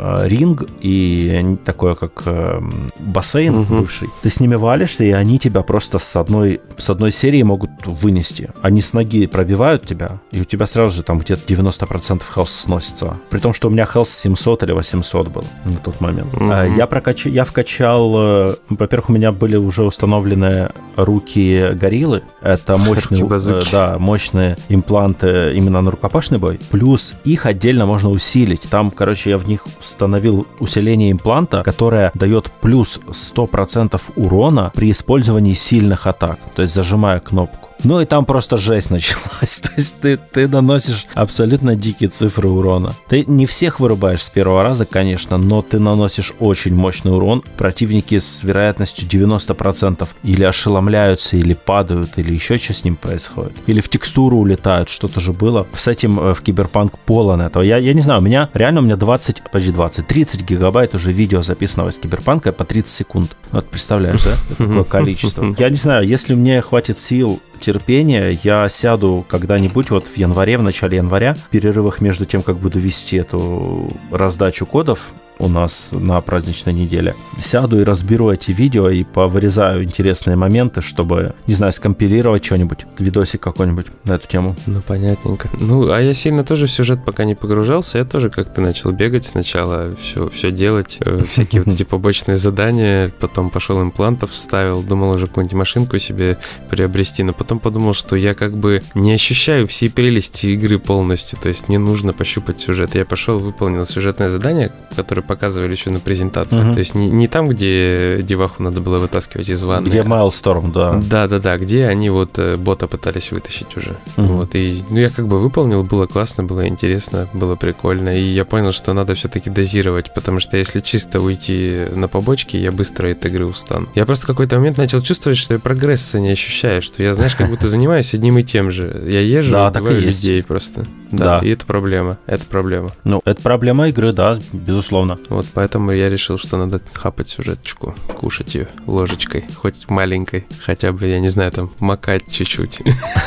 ринг 0.04 0.66
и 0.82 1.58
такое, 1.64 1.96
как 1.96 2.24
э, 2.26 2.62
бассейн 3.00 3.56
угу. 3.56 3.76
бывший. 3.76 4.10
Ты 4.22 4.30
с 4.30 4.40
ними 4.40 4.56
валишься, 4.56 5.04
и 5.04 5.12
они 5.12 5.40
тебя 5.40 5.62
просто 5.62 5.98
с 5.98 6.16
одной, 6.16 6.62
с 6.78 6.90
одной 6.90 7.12
серии 7.12 7.42
могут 7.44 7.72
вынести. 7.86 8.50
Они 8.62 8.82
с 8.82 8.94
ноги 8.94 9.26
пробивают 9.28 9.86
тебя, 9.86 10.20
и 10.32 10.42
у 10.42 10.44
тебя 10.44 10.66
сразу 10.66 10.98
же 10.98 11.04
там 11.04 11.20
где-то 11.20 11.42
90% 11.46 12.22
хелса 12.34 12.62
сносится. 12.62 13.18
При 13.30 13.40
том, 13.40 13.54
что 13.54 13.70
у 13.70 13.72
меня 13.72 13.86
хелс 13.86 14.10
700 14.10 14.64
или 14.64 14.72
800 14.74 15.28
был 15.30 15.46
на 15.66 15.78
тот 15.78 16.02
момент. 16.02 16.34
Угу. 16.34 16.46
Я, 16.78 16.88
прокач... 16.88 17.26
я 17.26 17.46
вкачал... 17.46 18.14
Э, 18.16 18.56
во-первых, 18.70 19.10
у 19.10 19.14
меня 19.14 19.32
были 19.32 19.56
уже 19.56 19.84
установлены 19.84 20.72
руки 20.96 21.70
гориллы. 21.74 22.24
Это 22.42 22.78
мощные, 22.78 23.26
э, 23.26 23.64
да, 23.72 23.98
мощные 24.00 24.58
импланты 24.70 25.54
именно 25.56 25.82
на 25.82 25.92
рукопашный 25.92 26.40
бой. 26.40 26.60
Плюс 26.72 27.16
их 27.24 27.46
отдельно 27.46 27.86
можно 27.86 28.10
усилить. 28.10 28.68
Там, 28.70 28.92
короче, 28.92 29.30
я 29.30 29.38
в 29.38 29.48
них 29.48 29.66
установил 29.94 30.48
усиление 30.60 31.12
импланта, 31.12 31.62
которое 31.64 32.12
дает 32.16 32.52
плюс 32.62 33.00
100% 33.08 34.02
урона 34.16 34.72
при 34.74 34.90
использовании 34.90 35.54
сильных 35.54 36.08
атак. 36.08 36.40
То 36.56 36.64
есть 36.64 36.74
зажимая 36.74 37.20
кнопку. 37.20 37.70
Ну 37.84 38.00
и 38.00 38.06
там 38.06 38.26
просто 38.26 38.58
жесть 38.58 38.90
началась. 38.90 39.60
То 39.60 39.70
есть 39.76 40.00
ты, 40.00 40.18
ты 40.18 40.48
наносишь 40.48 41.06
абсолютно 41.14 41.76
дикие 41.76 42.10
цифры 42.10 42.50
урона. 42.50 42.96
Ты 43.08 43.26
не 43.26 43.46
всех 43.46 43.80
вырубаешь 43.80 44.24
с 44.24 44.30
первого 44.30 44.64
раза, 44.64 44.86
конечно, 44.86 45.38
но 45.38 45.62
ты 45.62 45.80
наносишь 45.80 46.34
очень 46.40 46.76
мощный 46.76 47.14
урон. 47.14 47.44
Противники 47.58 48.18
с 48.20 48.44
вероятностью 48.44 49.08
90% 49.08 50.08
или 50.24 50.44
ошеломляются, 50.44 51.38
или 51.38 51.54
падают, 51.54 52.18
или 52.18 52.34
еще 52.34 52.58
что 52.58 52.74
с 52.74 52.84
ним 52.84 52.96
происходит. 52.96 53.54
Или 53.68 53.82
в 53.82 53.90
текстуру 53.90 54.38
улетают, 54.38 54.90
что-то 54.90 55.20
же 55.20 55.34
было. 55.34 55.68
С 55.74 55.88
этим 55.88 56.20
э, 56.20 56.34
в 56.34 56.42
Киберпанк 56.42 56.98
полон 57.00 57.42
этого. 57.42 57.64
Я, 57.64 57.78
я 57.78 57.94
не 57.94 58.02
знаю, 58.02 58.22
у 58.22 58.24
меня 58.24 58.50
реально 58.54 58.80
у 58.80 58.84
меня 58.84 58.96
20, 58.96 59.44
почти 59.52 59.72
20, 59.72 59.83
30 59.90 60.44
гигабайт 60.44 60.96
уже 60.96 61.12
видео 61.12 61.42
записанного 61.42 61.90
из 61.90 61.98
Киберпанка 62.00 62.52
по 62.52 62.64
30 62.64 62.90
секунд. 62.90 63.36
Вот 63.52 63.68
представляешь, 63.70 64.24
да? 64.24 64.36
Такое 64.58 64.84
количество. 64.84 65.56
Я 65.58 65.70
не 65.70 65.76
знаю, 65.76 66.08
если 66.08 66.36
мне 66.36 66.62
хватит 66.62 66.98
сил 66.98 67.42
терпения. 67.60 68.38
Я 68.44 68.68
сяду 68.70 69.26
когда-нибудь 69.28 69.90
вот 69.90 70.08
в 70.08 70.18
январе, 70.18 70.58
в 70.58 70.64
начале 70.64 70.98
января, 70.98 71.36
в 71.36 71.50
перерывах 71.50 72.02
между 72.02 72.26
тем, 72.26 72.44
как 72.44 72.58
буду 72.58 72.80
вести 72.80 73.18
эту 73.18 73.90
раздачу 74.12 74.66
кодов, 74.66 75.14
у 75.40 75.48
нас 75.48 75.90
на 75.92 76.20
праздничной 76.22 76.74
неделе. 76.74 77.16
Сяду 77.40 77.82
и 77.82 77.84
разберу 77.84 78.32
эти 78.32 78.52
видео 78.52 78.90
и 78.90 79.04
повырезаю 79.04 79.84
интересные 79.84 80.36
моменты, 80.36 80.82
чтобы, 80.82 81.34
не 81.48 81.54
знаю, 81.54 81.72
скомпилировать 81.72 82.46
что-нибудь, 82.46 82.86
видосик 83.00 83.42
какой-нибудь 83.42 83.88
на 84.06 84.14
эту 84.14 84.28
тему. 84.28 84.56
Ну, 84.66 84.82
понятненько. 84.82 85.50
Ну, 85.60 85.92
а 85.92 86.00
я 86.00 86.14
сильно 86.14 86.44
тоже 86.44 86.68
в 86.68 86.72
сюжет 86.72 87.04
пока 87.06 87.26
не 87.26 87.36
погружался. 87.36 87.98
Я 87.98 88.06
тоже 88.06 88.30
как-то 88.30 88.62
начал 88.62 88.92
бегать 88.92 89.26
сначала, 89.26 89.94
все, 89.96 90.30
все 90.30 90.52
делать, 90.52 90.98
э, 91.00 91.22
всякие 91.30 91.62
вот 91.62 91.74
эти 91.74 91.84
побочные 91.84 92.38
задания. 92.38 93.12
Потом 93.20 93.50
пошел 93.50 93.82
имплантов 93.82 94.32
вставил, 94.32 94.82
думал 94.84 95.12
уже 95.12 95.28
какую-нибудь 95.28 95.58
машинку 95.58 95.98
себе 95.98 96.38
приобрести, 96.70 97.24
но 97.24 97.34
потом 97.34 97.60
подумал, 97.60 97.94
что 97.94 98.16
я 98.16 98.34
как 98.34 98.58
бы 98.58 98.84
не 98.96 99.14
ощущаю 99.14 99.68
всей 99.68 99.90
прелести 99.90 100.48
игры 100.48 100.80
полностью. 100.80 101.40
То 101.42 101.50
есть 101.50 101.68
мне 101.70 101.80
нужно 101.80 102.14
пощупать 102.14 102.60
сюжет. 102.62 102.96
Я 102.96 103.06
пошел, 103.06 103.40
выполнил 103.40 103.86
сюжетное 103.86 104.30
задание, 104.30 104.72
которое 104.96 105.23
показывали 105.28 105.72
еще 105.72 105.90
на 105.90 106.00
презентации. 106.00 106.60
Угу. 106.60 106.74
То 106.74 106.80
есть 106.80 106.96
не, 106.96 107.08
не 107.10 107.28
там, 107.28 107.48
где 107.48 108.22
деваху 108.22 108.64
надо 108.64 108.82
было 108.82 109.00
вытаскивать 109.00 109.50
из 109.50 109.62
ванны. 109.64 109.88
Где 109.88 110.04
Майлсторм, 110.04 110.72
да. 110.72 111.02
Да-да-да, 111.04 111.58
где 111.58 111.88
они 111.88 112.10
вот 112.10 112.38
э, 112.38 112.56
бота 112.56 112.88
пытались 112.88 113.32
вытащить 113.32 113.76
уже. 113.78 113.96
Угу. 114.18 114.26
Вот, 114.26 114.56
и 114.56 114.84
ну, 114.90 115.00
я 115.00 115.10
как 115.10 115.28
бы 115.28 115.40
выполнил, 115.40 115.84
было 115.84 116.06
классно, 116.06 116.44
было 116.44 116.68
интересно, 116.68 117.28
было 117.34 117.56
прикольно. 117.56 118.18
И 118.18 118.24
я 118.24 118.46
понял, 118.46 118.72
что 118.72 118.94
надо 118.94 119.16
все-таки 119.16 119.50
дозировать, 119.50 120.14
потому 120.14 120.40
что 120.40 120.58
если 120.58 120.80
чисто 120.80 121.22
уйти 121.22 121.86
на 121.96 122.08
побочки, 122.08 122.58
я 122.58 122.72
быстро 122.72 123.12
от 123.12 123.26
игры 123.26 123.46
устану. 123.46 123.88
Я 123.96 124.06
просто 124.06 124.26
в 124.26 124.28
какой-то 124.28 124.58
момент 124.58 124.78
начал 124.78 125.02
чувствовать, 125.02 125.38
что 125.38 125.54
я 125.54 125.60
прогресса 125.60 126.20
не 126.20 126.32
ощущаю, 126.32 126.82
что 126.82 127.04
я, 127.04 127.14
знаешь, 127.14 127.36
как 127.36 127.50
будто 127.50 127.70
занимаюсь 127.70 128.14
одним 128.14 128.38
и 128.38 128.44
тем 128.44 128.72
же. 128.72 129.04
Я 129.08 129.22
езжу, 129.22 129.52
да, 129.52 129.72
так 129.72 129.90
и 129.90 129.96
есть. 129.96 130.24
людей 130.24 130.44
просто. 130.44 130.86
Да, 131.12 131.40
да, 131.40 131.46
и 131.46 131.50
это 131.50 131.66
проблема, 131.66 132.18
это 132.26 132.46
проблема. 132.46 132.90
Ну, 133.04 133.22
это 133.26 133.42
проблема 133.42 133.88
игры, 133.90 134.14
да, 134.14 134.38
безусловно 134.52 135.13
безусловно. 135.16 135.36
Вот 135.44 135.46
поэтому 135.54 135.92
я 135.92 136.10
решил, 136.10 136.38
что 136.38 136.58
надо 136.58 136.82
хапать 136.94 137.30
сюжеточку, 137.30 137.96
кушать 138.16 138.56
ее 138.56 138.68
ложечкой, 138.88 139.46
хоть 139.56 139.90
маленькой, 139.90 140.46
хотя 140.64 140.92
бы, 140.92 141.08
я 141.08 141.20
не 141.20 141.30
знаю, 141.30 141.52
там, 141.52 141.72
макать 141.80 142.32
чуть-чуть. 142.32 142.82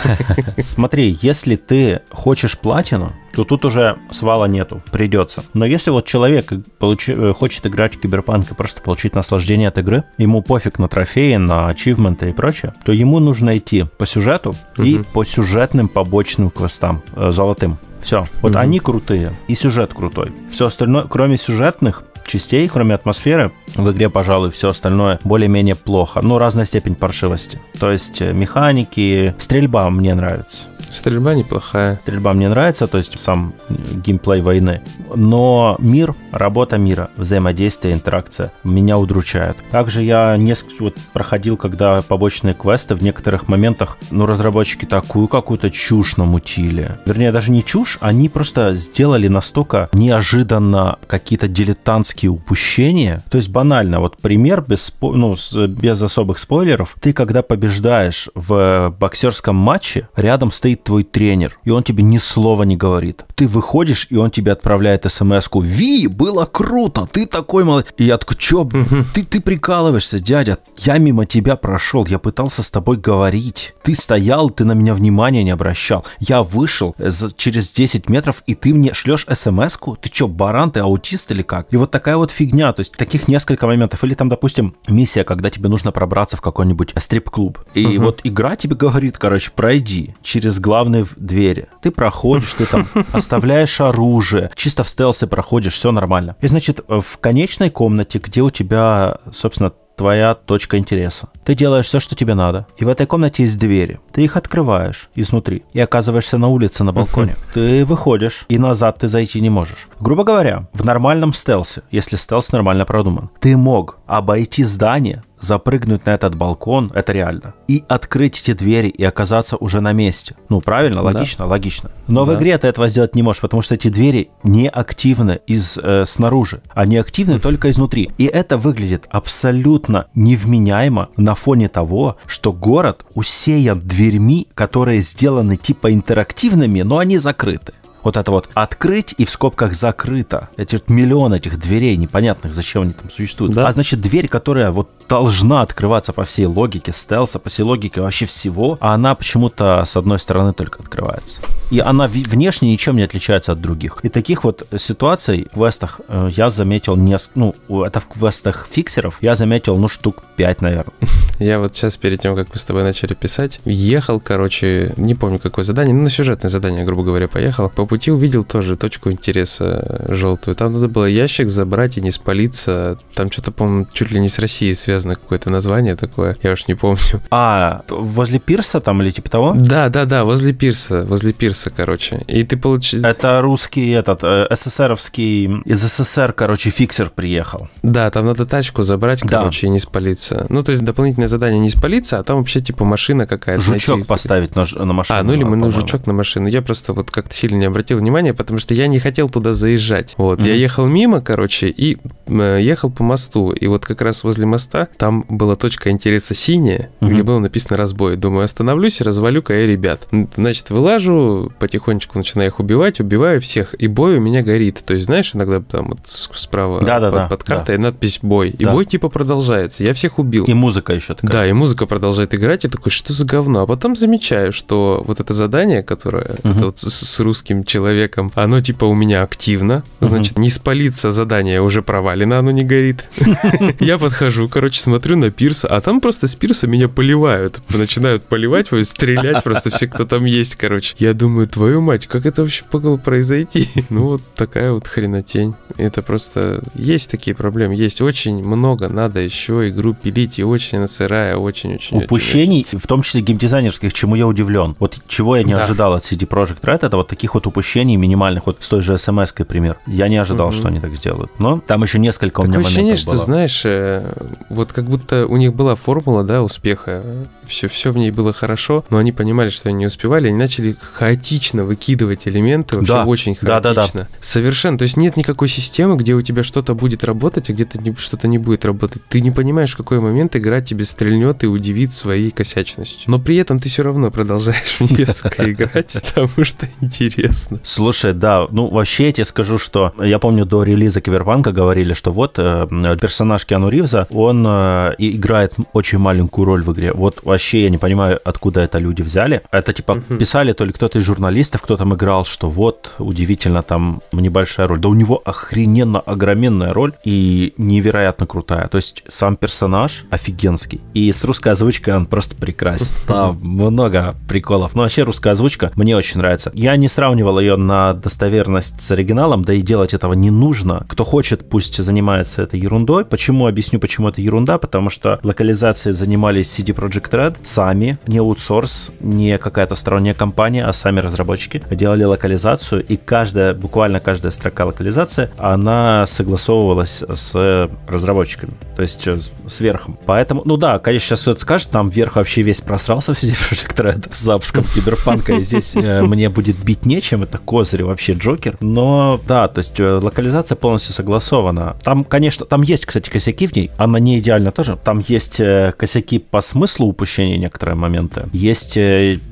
Смотри, 0.59 1.17
если 1.21 1.57
ты 1.57 2.01
хочешь 2.11 2.59
платину, 2.59 3.13
то 3.35 3.45
тут 3.45 3.65
уже 3.65 3.99
свала 4.11 4.49
нету, 4.49 4.83
придется. 4.91 5.45
Но 5.53 5.67
если 5.67 5.91
вот 5.91 6.07
человек 6.07 6.53
получи, 6.79 7.13
э, 7.13 7.33
хочет 7.35 7.67
играть 7.67 7.97
в 7.97 8.01
киберпанк 8.01 8.51
и 8.51 8.55
просто 8.55 8.81
получить 8.81 9.15
наслаждение 9.15 9.69
от 9.69 9.79
игры, 9.79 10.05
ему 10.17 10.43
пофиг 10.43 10.79
на 10.79 10.89
трофеи, 10.89 11.37
на 11.37 11.69
ачивменты 11.69 12.31
и 12.31 12.33
прочее, 12.33 12.73
то 12.85 12.93
ему 12.93 13.19
нужно 13.19 13.59
идти 13.59 13.85
по 13.99 14.07
сюжету 14.07 14.57
угу. 14.77 14.87
и 14.87 15.03
по 15.03 15.25
сюжетным 15.25 15.89
побочным 15.89 16.51
квестам, 16.51 17.03
э, 17.15 17.31
золотым. 17.31 17.79
Все. 18.07 18.29
Вот 18.41 18.53
mm-hmm. 18.53 18.61
они 18.61 18.79
крутые, 18.79 19.33
и 19.49 19.57
сюжет 19.57 19.93
крутой. 19.93 20.33
Все 20.49 20.67
остальное, 20.67 21.03
кроме 21.11 21.37
сюжетных, 21.37 22.05
частей, 22.25 22.69
кроме 22.69 22.95
атмосферы, 22.95 23.51
в 23.75 23.91
игре, 23.91 24.09
пожалуй, 24.09 24.51
все 24.51 24.69
остальное 24.69 25.19
более-менее 25.25 25.75
плохо. 25.75 26.21
Ну, 26.23 26.39
разная 26.39 26.67
степень 26.67 26.95
паршивости. 26.95 27.61
То 27.81 27.91
есть 27.91 28.23
э, 28.23 28.33
механики, 28.33 29.35
стрельба 29.39 29.91
мне 29.91 30.15
нравится. 30.15 30.67
Стрельба 30.91 31.35
неплохая. 31.35 31.99
Стрельба 32.03 32.33
мне 32.33 32.49
нравится, 32.49 32.87
то 32.87 32.99
есть 32.99 33.19
сам 33.19 33.55
геймплей 33.69 34.41
войны. 34.41 34.83
Но 35.15 35.77
мир, 35.79 36.15
работа 36.33 36.79
мира, 36.79 37.11
взаимодействие, 37.17 37.95
интеракция 37.95 38.53
меня 38.65 38.99
удручают. 38.99 39.57
Также 39.71 40.03
я 40.03 40.37
несколько 40.37 40.85
вот 40.85 40.97
проходил, 41.13 41.57
когда 41.57 42.03
побочные 42.03 42.55
квесты 42.55 42.95
в 42.95 43.03
некоторых 43.03 43.49
моментах, 43.49 43.99
ну, 44.11 44.27
разработчики 44.27 44.85
такую 44.85 45.29
какую-то 45.29 45.71
чушь 45.71 46.17
намутили. 46.17 46.93
Вернее, 47.05 47.33
даже 47.33 47.51
не 47.51 47.65
чушь, 47.65 47.99
они 48.01 48.29
просто 48.29 48.75
сделали 48.75 49.29
настолько 49.29 49.89
неожиданно 49.93 50.99
какие-то 51.07 51.49
дилетантские 51.49 52.31
упущения. 52.31 53.25
То 53.31 53.37
есть 53.37 53.49
банально, 53.51 54.01
вот 54.01 54.19
пример 54.19 54.63
без, 54.67 54.93
ну, 55.01 55.37
без 55.69 56.03
особых 56.03 56.39
спойлеров. 56.39 56.97
Ты, 57.01 57.13
когда 57.13 57.43
побеждаешь 57.43 58.29
в 58.35 58.95
боксерском 58.99 59.57
матче, 59.57 60.09
рядом 60.17 60.51
стоит 60.51 60.76
стоит 60.77 60.85
твой 60.85 61.05
тренер, 61.05 61.59
и 61.65 61.71
он 61.71 61.83
тебе 61.83 62.03
ни 62.03 62.19
слова 62.19 62.65
не 62.65 62.77
говорит. 62.77 63.25
Ты 63.35 63.49
выходишь, 63.49 64.07
и 64.11 64.17
он 64.17 64.31
тебе 64.31 64.53
отправляет 64.53 65.11
смс-ку 65.11 65.61
«Ви, 65.61 66.07
было 66.07 66.47
круто, 66.47 67.07
ты 67.11 67.27
такой 67.27 67.65
молодец». 67.65 67.93
И 67.97 68.05
я 68.05 68.19
такой, 68.19 68.37
чё, 68.37 68.69
ты, 69.15 69.25
ты 69.25 69.41
прикалываешься, 69.41 70.19
дядя? 70.19 70.59
Я 70.79 70.99
мимо 70.99 71.27
тебя 71.27 71.57
прошел, 71.57 72.07
я 72.07 72.19
пытался 72.19 72.63
с 72.63 72.71
тобой 72.71 72.97
говорить. 72.97 73.75
Ты 73.83 73.95
стоял, 73.95 74.51
ты 74.51 74.65
на 74.65 74.73
меня 74.73 74.95
внимания 74.95 75.45
не 75.45 75.51
обращал. 75.51 76.05
Я 76.19 76.43
вышел 76.43 76.95
за, 76.99 77.35
через 77.35 77.73
10 77.73 78.09
метров, 78.09 78.43
и 78.47 78.55
ты 78.55 78.75
мне 78.75 78.93
шлешь 78.93 79.27
смс-ку? 79.29 79.97
Ты 79.97 80.11
чё, 80.11 80.29
баран, 80.29 80.71
ты 80.71 80.81
аутист 80.81 81.31
или 81.33 81.43
как? 81.43 81.73
И 81.73 81.77
вот 81.77 81.91
такая 81.91 82.17
вот 82.17 82.31
фигня, 82.31 82.73
то 82.73 82.81
есть 82.81 82.93
таких 82.93 83.29
несколько 83.29 83.67
моментов. 83.67 84.05
Или 84.05 84.15
там, 84.15 84.29
допустим, 84.29 84.75
миссия, 84.89 85.25
когда 85.25 85.51
тебе 85.51 85.69
нужно 85.69 85.93
пробраться 85.93 86.37
в 86.37 86.41
какой-нибудь 86.41 86.95
стрип-клуб. 86.97 87.59
И 87.75 87.85
uh-huh. 87.85 88.05
вот 88.05 88.21
игра 88.25 88.57
тебе 88.57 88.75
говорит, 88.75 89.19
короче, 89.19 89.51
пройди 89.55 90.15
через 90.23 90.59
главные 90.67 91.07
двери. 91.17 91.69
Ты 91.81 91.93
проходишь, 91.93 92.55
ты 92.55 92.67
там 92.67 92.89
оставляешь 93.13 93.81
оружие, 93.81 94.51
чисто 94.57 94.83
в 94.83 94.89
стелсе 94.89 95.29
проходишь, 95.29 95.75
все 95.75 95.93
нормально. 95.93 96.35
И 96.41 96.49
значит, 96.49 96.81
в 96.89 97.19
конечной 97.19 97.71
комнате, 97.71 98.19
где 98.19 98.43
у 98.43 98.51
тебя, 98.51 99.19
собственно, 99.31 99.73
твоя 99.97 100.35
точка 100.35 100.77
интереса. 100.77 101.29
Ты 101.45 101.55
делаешь 101.55 101.87
все, 101.87 102.01
что 102.01 102.15
тебе 102.15 102.35
надо. 102.35 102.67
И 102.77 102.85
в 102.85 102.89
этой 102.89 103.07
комнате 103.07 103.43
есть 103.45 103.59
двери. 103.59 103.99
Ты 104.13 104.25
их 104.25 104.37
открываешь 104.37 105.09
изнутри 105.15 105.63
и 105.73 105.81
оказываешься 105.81 106.39
на 106.39 106.49
улице 106.49 106.85
на 106.85 106.93
балконе. 106.93 107.37
Ты 107.55 107.85
выходишь, 107.85 108.45
и 108.49 108.59
назад 108.59 108.99
ты 108.99 109.09
зайти 109.09 109.41
не 109.41 109.51
можешь. 109.51 109.89
Грубо 110.01 110.25
говоря, 110.25 110.69
в 110.73 110.85
нормальном 110.85 111.33
стелсе, 111.33 111.83
если 111.91 112.17
стелс 112.17 112.53
нормально 112.53 112.85
продуман, 112.85 113.31
ты 113.41 113.57
мог 113.57 113.99
обойти 114.07 114.65
здание, 114.65 115.23
запрыгнуть 115.41 116.07
на 116.07 116.11
этот 116.11 116.35
балкон, 116.35 116.91
это 116.95 117.13
реально, 117.13 117.55
и 117.69 117.85
открыть 117.89 118.41
эти 118.41 118.53
двери 118.53 118.89
и 118.89 119.05
оказаться 119.05 119.57
уже 119.57 119.81
на 119.81 119.93
месте. 119.93 120.35
Ну, 120.49 120.61
правильно, 120.61 121.03
логично, 121.03 121.45
да. 121.45 121.51
логично. 121.51 121.91
Но 122.07 122.25
да. 122.25 122.33
в 122.33 122.37
игре 122.37 122.57
ты 122.59 122.69
этого 122.69 122.89
сделать 122.89 123.15
не 123.15 123.23
можешь, 123.23 123.41
потому 123.41 123.63
что 123.63 123.75
эти 123.75 123.89
двери 123.89 124.31
не 124.43 124.69
активны 124.69 125.41
из, 125.47 125.79
э, 125.83 126.05
снаружи, 126.07 126.63
они 126.75 126.97
активны 126.97 127.41
только 127.41 127.71
изнутри. 127.71 128.11
И 128.19 128.25
это 128.25 128.57
выглядит 128.57 129.07
абсолютно 129.11 130.07
невменяемо 130.15 131.09
на 131.17 131.35
фоне 131.35 131.69
того, 131.69 132.17
что 132.27 132.53
город 132.53 133.05
усеян 133.15 133.81
дверьми, 133.81 134.49
которые 134.55 135.01
сделаны 135.01 135.57
типа 135.57 135.93
интерактивными, 135.93 136.83
но 136.83 136.99
они 136.99 137.19
закрыты. 137.19 137.73
Вот 138.07 138.17
это 138.17 138.31
вот 138.31 138.49
открыть 138.55 139.17
и 139.19 139.25
в 139.25 139.31
скобках 139.31 139.75
закрыто. 139.75 140.49
Эти 140.57 140.77
вот 140.77 140.89
миллион 140.89 141.35
этих 141.35 141.59
дверей 141.59 141.97
непонятных, 141.97 142.55
зачем 142.55 142.83
они 142.83 142.93
там 142.93 143.11
существуют. 143.11 143.53
Да. 143.53 143.67
А 143.67 143.73
значит, 143.73 144.01
дверь, 144.01 144.29
которая 144.29 144.71
вот 144.71 144.89
должна 145.09 145.63
открываться 145.63 146.13
по 146.13 146.25
всей 146.25 146.47
логике 146.47 146.93
стелса, 146.93 147.41
по 147.41 147.49
всей 147.49 147.65
логике 147.65 148.01
вообще 148.01 148.27
всего, 148.27 148.79
а 148.81 148.95
она 148.95 149.17
почему-то 149.17 149.83
с 149.85 149.97
одной 149.97 150.21
стороны 150.21 150.53
только 150.53 150.81
открывается. 150.83 151.41
И 151.73 151.81
она 151.81 152.07
внешне 152.07 152.71
ничем 152.71 152.97
не 152.97 153.03
отличается 153.03 153.53
от 153.53 153.61
других. 153.61 153.99
И 154.05 154.09
таких 154.09 154.45
вот 154.45 154.67
ситуаций 154.77 155.49
в 155.53 155.59
квестах 155.59 156.01
э, 156.07 156.29
я 156.31 156.49
заметил 156.49 156.95
несколько, 156.97 157.41
ну, 157.69 157.85
это 157.85 157.99
в 157.99 158.07
квестах 158.07 158.69
фиксеров 158.71 159.19
я 159.21 159.35
заметил, 159.35 159.77
ну, 159.79 159.89
штук 159.89 160.23
5, 160.37 160.61
наверное. 160.61 160.95
Я 161.39 161.59
вот 161.59 161.77
сейчас 161.77 161.99
перед 161.99 162.21
тем, 162.21 162.35
как 162.35 162.49
мы 162.51 162.57
с 162.57 162.65
тобой 162.65 162.83
начали 162.83 163.13
писать, 163.13 163.61
ехал, 163.67 164.21
короче, 164.21 164.95
не 164.97 165.15
помню 165.15 165.39
какое 165.39 165.67
задание, 165.67 165.95
ну, 165.95 166.03
на 166.03 166.09
сюжетное 166.09 166.49
задание, 166.49 166.83
грубо 166.85 167.03
говоря, 167.03 167.29
поехал. 167.29 167.69
По 167.69 167.85
пути 167.85 167.96
увидел 168.11 168.45
тоже 168.45 168.77
точку 168.77 169.11
интереса 169.11 170.05
желтую. 170.09 170.55
Там 170.55 170.73
надо 170.73 170.89
было 170.89 171.07
ящик 171.07 171.49
забрать 171.49 171.97
и 171.97 172.01
не 172.01 172.11
спалиться. 172.11 172.99
Там 173.15 173.31
что-то, 173.31 173.53
по-моему, 173.53 173.87
чуть 173.93 174.11
ли 174.11 174.21
не 174.21 174.29
с 174.29 174.39
Россией 174.39 174.75
связано 174.75 175.15
какое-то 175.15 175.51
название 175.51 175.97
такое, 175.97 176.37
я 176.43 176.53
уж 176.53 176.69
не 176.69 176.75
помню. 176.75 176.97
А, 177.31 177.83
возле 177.89 178.39
пирса 178.39 178.81
там 178.81 179.03
или 179.03 179.11
типа 179.11 179.31
того? 179.31 179.55
Да, 179.59 179.89
да, 179.89 180.05
да, 180.05 180.25
возле 180.25 180.53
пирса, 180.53 181.05
возле 181.05 181.33
пирса, 181.33 181.71
короче. 181.71 182.25
И 182.27 182.45
ты 182.45 182.57
получишь... 182.57 183.03
Это 183.03 183.41
русский 183.41 183.91
этот, 183.91 184.21
э, 184.23 184.47
СССРовский, 184.51 185.63
из 185.65 185.81
СССР, 185.81 186.33
короче, 186.33 186.71
фиксер 186.71 187.11
приехал. 187.11 187.69
Да, 187.83 188.11
там 188.11 188.27
надо 188.27 188.47
тачку 188.47 188.83
забрать, 188.83 189.21
короче, 189.21 189.63
да. 189.63 189.67
и 189.69 189.71
не 189.71 189.79
спалиться. 189.79 190.47
Ну, 190.49 190.63
то 190.63 190.71
есть 190.71 190.83
дополнительное 190.83 191.29
задание 191.29 191.61
не 191.61 191.71
спалиться, 191.71 192.19
а 192.19 192.23
там 192.23 192.39
вообще 192.39 192.61
типа 192.61 192.85
машина 192.85 193.27
какая-то. 193.27 193.63
Жучок 193.63 193.97
найти... 193.97 194.09
поставить 194.09 194.57
на, 194.57 194.65
на 194.85 194.93
машину. 194.93 195.19
А, 195.19 195.23
ну 195.23 195.33
или 195.33 195.45
мы 195.45 195.57
на 195.57 195.71
жучок 195.71 196.07
на 196.07 196.13
машину. 196.13 196.49
Я 196.49 196.63
просто 196.63 196.93
вот 196.93 197.11
как-то 197.11 197.35
сильно 197.35 197.57
не 197.57 197.67
обратил 197.67 197.86
внимания, 197.95 198.35
потому 198.35 198.59
что 198.59 198.75
я 198.75 198.87
не 198.87 198.99
хотел 198.99 199.29
туда 199.29 199.53
заезжать. 199.53 200.15
Вот, 200.17 200.41
mm-hmm. 200.41 200.49
я 200.49 200.55
ехал 200.55 200.87
мимо, 200.87 201.21
короче, 201.21 201.69
и 201.69 201.99
э, 202.27 202.59
ехал 202.61 202.91
по 202.91 203.05
мосту. 203.05 203.53
И 203.53 203.67
вот 203.67 203.85
как 203.85 204.03
раз 204.03 204.25
возле 204.25 204.47
моста 204.47 204.89
там 204.97 205.25
была 205.29 205.57
точка 205.57 205.91
интереса 205.91 206.35
синяя, 206.35 206.91
mm-hmm. 207.01 207.09
где 207.09 207.23
было 207.23 207.39
написано 207.39 207.77
разбой. 207.77 208.17
Думаю, 208.17 208.45
остановлюсь 208.45 209.01
и 209.01 209.05
развалю-ка 209.05 209.55
я 209.55 209.65
ребят. 209.65 210.09
Значит, 210.37 210.71
вылажу, 210.71 211.53
потихонечку 211.59 212.19
начинаю 212.19 212.51
их 212.51 212.59
убивать, 212.59 213.01
убиваю 213.01 213.41
всех, 213.41 213.75
и 213.79 213.87
бой 213.87 214.17
у 214.17 214.21
меня 214.21 214.43
горит. 214.43 214.83
То 214.85 214.95
есть, 214.95 215.07
знаешь, 215.07 215.35
иногда 215.35 215.61
там 215.61 215.91
вот 215.91 216.01
справа 216.05 216.83
да, 216.83 217.01
под, 217.01 217.13
да, 217.13 217.27
под 217.29 217.45
картой 217.45 217.77
да. 217.77 217.85
надпись 217.85 218.19
бой. 218.23 218.51
И 218.51 218.65
да. 218.65 218.73
бой 218.73 218.85
типа 218.85 219.09
продолжается. 219.09 219.85
Я 219.85 219.93
всех 219.93 220.19
убил. 220.19 220.45
И 220.45 220.55
музыка 220.55 220.93
еще 220.93 221.15
такая. 221.15 221.31
Да, 221.31 221.47
и 221.47 221.53
музыка 221.53 221.87
продолжает 221.87 222.35
играть. 222.35 222.65
Я 222.65 222.71
такой, 222.71 222.91
что 222.93 223.13
за 223.13 223.25
говно? 223.25 223.63
А 223.63 223.67
потом 223.67 223.97
замечаю, 223.97 224.53
что 224.53 225.03
вот 225.07 225.21
это 225.21 225.33
задание, 225.33 225.83
которое 225.83 226.37
угу. 226.43 226.51
это 226.51 226.67
вот 226.67 226.79
с, 226.79 226.89
с 226.89 227.21
русским 227.21 227.65
человеком, 227.67 228.33
оно 228.35 228.61
типа 228.61 228.85
у 228.85 228.95
меня 228.95 229.23
активно. 229.23 229.85
Значит, 230.01 230.39
не 230.39 230.51
спалиться 230.51 231.11
задание 231.11 231.61
уже 231.61 231.83
провалено, 231.83 232.39
оно 232.39 232.51
не 232.51 232.65
горит. 232.65 233.09
Я 233.81 233.99
подхожу, 233.99 234.49
короче, 234.49 234.81
смотрю 234.81 235.17
на 235.17 235.31
пирса, 235.31 235.69
а 235.69 235.81
там 235.81 236.01
просто 236.01 236.29
с 236.29 236.35
пирса 236.35 236.67
меня 236.67 236.89
поливают. 236.89 237.61
Начинают 237.69 238.25
поливать, 238.25 238.69
стрелять 238.87 239.43
просто 239.43 239.71
все, 239.71 239.87
кто 239.87 240.05
там 240.05 240.25
есть, 240.25 240.57
короче. 240.57 240.95
Я 240.99 241.13
думаю, 241.13 241.47
твою 241.47 241.81
мать, 241.81 242.07
как 242.07 242.27
это 242.27 242.43
вообще 242.43 242.65
могло 242.73 242.97
произойти? 242.97 243.69
Ну 243.89 244.05
вот 244.09 244.23
такая 244.35 244.73
вот 244.73 244.87
хренотень. 244.87 245.55
Это 245.77 246.03
просто... 246.03 246.63
Есть 246.75 247.11
такие 247.11 247.35
проблемы, 247.35 247.75
есть 247.75 248.01
очень 248.01 248.45
много, 248.45 248.89
надо 248.89 249.21
еще 249.21 249.69
игру 249.69 249.95
пилить, 249.95 250.39
и 250.39 250.45
очень 250.45 250.79
она 250.79 250.87
сырая, 250.87 251.37
очень-очень... 251.37 251.99
Упущений, 251.99 252.67
в 252.71 252.87
том 252.87 253.03
числе 253.03 253.21
геймдизайнерских, 253.23 253.93
чему 253.93 254.17
я 254.17 254.27
удивлен. 254.27 254.77
Вот 254.79 254.99
чего 255.07 255.37
я 255.37 255.45
не 255.45 255.55
да. 255.55 255.65
ожидал 255.65 255.95
от 255.95 256.03
CD 256.03 256.27
Projekt 256.27 256.63
Red, 256.63 256.87
это 256.87 256.97
вот 256.97 257.09
таких 257.09 257.35
вот 257.35 257.47
упущений 257.57 257.97
минимальных, 257.97 258.47
вот 258.47 258.59
с 258.61 258.69
той 258.69 258.83
же 258.83 258.95
SMS, 258.95 259.45
пример. 259.45 259.79
Я 259.87 260.09
не 260.09 260.19
ожидал, 260.19 260.49
угу. 260.49 260.57
что 260.57 260.69
они 260.69 260.79
так 260.79 260.95
сделают. 260.95 261.31
Но 261.39 261.61
там 261.67 261.83
еще 261.83 261.99
несколько 261.99 262.43
Такое 262.43 262.47
у 262.47 262.49
меня 262.51 262.61
ощущение, 262.61 262.93
моментов 262.93 263.07
было. 263.07 263.17
что, 263.17 263.25
знаешь, 263.25 263.63
э, 263.65 264.13
вот 264.51 264.73
как 264.73 264.85
будто 264.85 265.27
у 265.27 265.39
них 265.39 265.55
была 265.55 265.75
формула, 265.75 266.23
да, 266.23 266.43
успеха. 266.43 267.03
Все, 267.47 267.69
все 267.69 267.93
в 267.93 267.97
ней 267.97 268.11
было 268.11 268.35
хорошо, 268.35 268.85
но 268.91 268.99
они 268.99 269.13
понимали, 269.13 269.49
что 269.49 269.71
они 269.71 269.79
не 269.79 269.87
успевали, 269.87 270.29
они 270.29 270.37
начали 270.37 270.77
хаотично 270.93 271.65
выкидывать 271.65 272.29
элементы, 272.29 272.77
вообще 272.77 272.93
да. 272.93 273.05
очень 273.07 273.35
хаотично. 273.35 273.61
Да, 273.61 273.75
да, 273.75 273.89
да. 273.95 274.09
Совершенно. 274.21 274.77
То 274.77 274.83
есть 274.83 274.99
нет 274.99 275.17
никакой 275.17 275.49
системы, 275.49 275.97
где 275.97 276.13
у 276.13 276.21
тебя 276.21 276.43
что-то 276.43 276.75
будет 276.75 277.05
работать, 277.05 277.49
а 277.49 277.55
где-то 277.55 277.79
что-то 277.97 278.29
не 278.29 278.37
будет 278.37 278.67
работать. 278.67 279.03
Ты 279.09 279.23
не 279.23 279.31
понимаешь, 279.31 279.73
в 279.73 279.77
какой 279.79 280.01
момент 280.01 280.37
игра 280.37 280.61
тебе 280.61 280.85
стрельнет 280.85 281.43
и 281.43 281.47
удивит 281.47 281.95
своей 281.95 282.31
косячностью. 282.31 283.11
Но 283.11 283.19
при 283.19 283.37
этом 283.37 283.61
ты 283.61 283.71
все 283.71 283.83
равно 283.83 284.11
продолжаешь 284.11 284.77
в 284.79 284.81
нее, 284.91 285.07
сука, 285.07 285.51
играть, 285.51 285.95
потому 285.95 286.45
что 286.45 286.69
интересно. 286.81 287.46
Слушай, 287.63 288.13
да, 288.13 288.47
ну 288.51 288.69
вообще 288.69 289.07
я 289.07 289.13
тебе 289.13 289.25
скажу, 289.25 289.59
что 289.59 289.93
я 289.99 290.19
помню 290.19 290.45
до 290.45 290.63
релиза 290.63 291.01
Киберпанка 291.01 291.53
говорили, 291.53 291.93
что 291.93 292.11
вот 292.11 292.35
э, 292.39 292.67
персонаж 293.01 293.47
Киану 293.47 293.69
Ривза, 293.69 294.07
он 294.11 294.45
э, 294.47 294.95
играет 294.99 295.55
очень 295.73 295.99
маленькую 295.99 296.45
роль 296.45 296.63
в 296.63 296.73
игре. 296.73 296.93
Вот 296.93 297.21
вообще 297.23 297.65
я 297.65 297.71
не 297.71 297.79
понимаю, 297.79 298.21
откуда 298.25 298.61
это 298.61 298.79
люди 298.79 299.03
взяли. 299.03 299.43
Это 299.51 299.73
типа 299.73 300.01
писали 300.19 300.53
то 300.53 300.65
ли 300.65 300.73
кто-то 300.73 300.99
из 300.99 301.05
журналистов, 301.05 301.63
кто 301.63 301.77
там 301.77 301.95
играл, 301.95 302.25
что 302.25 302.49
вот 302.49 302.95
удивительно 302.99 303.63
там 303.63 304.03
небольшая 304.13 304.67
роль. 304.67 304.79
Да 304.79 304.89
у 304.89 304.95
него 304.95 305.23
охрененно 305.25 306.01
огроменная 306.01 306.73
роль 306.73 306.93
и 307.05 307.55
невероятно 307.57 308.27
крутая. 308.27 308.69
То 308.69 308.79
есть 308.79 309.05
сам 309.09 309.37
персонаж 309.37 310.05
офигенский. 310.11 310.81
И 310.95 311.11
с 311.13 311.25
русской 311.25 311.51
озвучкой 311.51 311.95
он 311.95 312.07
просто 312.07 312.37
прекрасен. 312.37 312.93
Там 313.07 313.39
много 313.41 314.17
приколов. 314.29 314.75
Но 314.75 314.83
вообще 314.83 315.03
русская 315.03 315.31
озвучка 315.31 315.71
мне 315.77 315.97
очень 315.97 316.19
нравится. 316.19 316.51
Я 316.55 316.77
не 316.77 316.89
сравнивал 316.89 317.36
ее 317.41 317.57
на 317.57 317.95
достоверность 317.95 318.81
с 318.81 318.91
оригиналом, 318.91 319.45
да 319.45 319.53
и 319.53 319.63
делать 319.63 319.95
этого 319.95 320.15
не 320.15 320.31
нужно. 320.31 320.87
Кто 320.89 321.05
хочет, 321.05 321.49
пусть 321.49 321.83
занимается 321.83 322.43
этой 322.43 322.61
ерундой. 322.61 323.05
Почему? 323.05 323.47
Объясню, 323.47 323.81
почему 323.81 324.09
это 324.09 324.21
ерунда. 324.21 324.59
Потому 324.59 324.91
что 324.91 325.21
локализацией 325.23 325.93
занимались 325.93 326.59
CD 326.59 326.75
Projekt 326.75 327.11
Red 327.11 327.37
сами, 327.45 327.99
не 328.07 328.19
аутсорс, 328.19 328.93
не 329.01 329.39
какая-то 329.39 329.75
сторонняя 329.75 330.15
компания, 330.15 330.65
а 330.65 330.73
сами 330.73 331.01
разработчики 331.01 331.63
делали 331.71 332.05
локализацию, 332.05 332.85
и 332.85 332.97
каждая, 332.97 333.55
буквально 333.55 334.01
каждая 334.01 334.33
строка 334.33 334.65
локализации, 334.65 335.31
она 335.39 336.07
согласовывалась 336.07 337.03
с 337.13 337.71
разработчиками, 337.89 338.53
то 338.75 338.83
есть 338.83 339.07
с 339.47 339.61
верхом. 339.61 339.99
Поэтому, 340.07 340.43
ну 340.45 340.57
да, 340.57 340.79
конечно, 340.79 341.09
сейчас 341.09 341.23
кто-то 341.23 341.41
скажет, 341.41 341.71
там 341.71 341.89
верх 341.89 342.17
вообще 342.17 342.43
весь 342.43 342.61
просрался 342.61 343.15
в 343.15 343.23
CD 343.23 343.31
Projekt 343.31 343.77
Red 343.77 344.09
с 344.13 344.21
запуском 344.21 344.65
Киберпанка, 344.65 345.35
и 345.35 345.43
здесь 345.43 345.77
э, 345.77 346.03
мне 346.03 346.29
будет 346.29 346.57
бить 346.57 346.87
нечем, 346.87 347.23
это 347.27 347.39
козырь 347.39 347.85
вообще 347.85 348.13
Джокер, 348.13 348.57
но 348.61 349.21
да, 349.27 349.49
то 349.49 349.59
есть 349.59 349.79
э, 349.81 349.99
локализация 350.03 350.57
полностью 350.57 350.95
согласована. 350.95 351.77
Там, 351.83 352.05
конечно, 352.05 352.47
там 352.47 352.63
есть, 352.63 352.87
кстати, 352.87 353.11
косяки 353.11 353.47
в 353.47 353.55
ней, 353.55 353.71
она 353.77 353.99
не 353.99 354.19
идеальна 354.19 354.53
тоже, 354.53 354.77
там 354.83 354.99
есть 354.99 355.41
косяки 355.77 356.19
по 356.19 356.41
смыслу 356.41 356.89
упущения 356.89 357.37
некоторые 357.37 357.77
моменты, 357.77 358.29
есть 358.33 358.79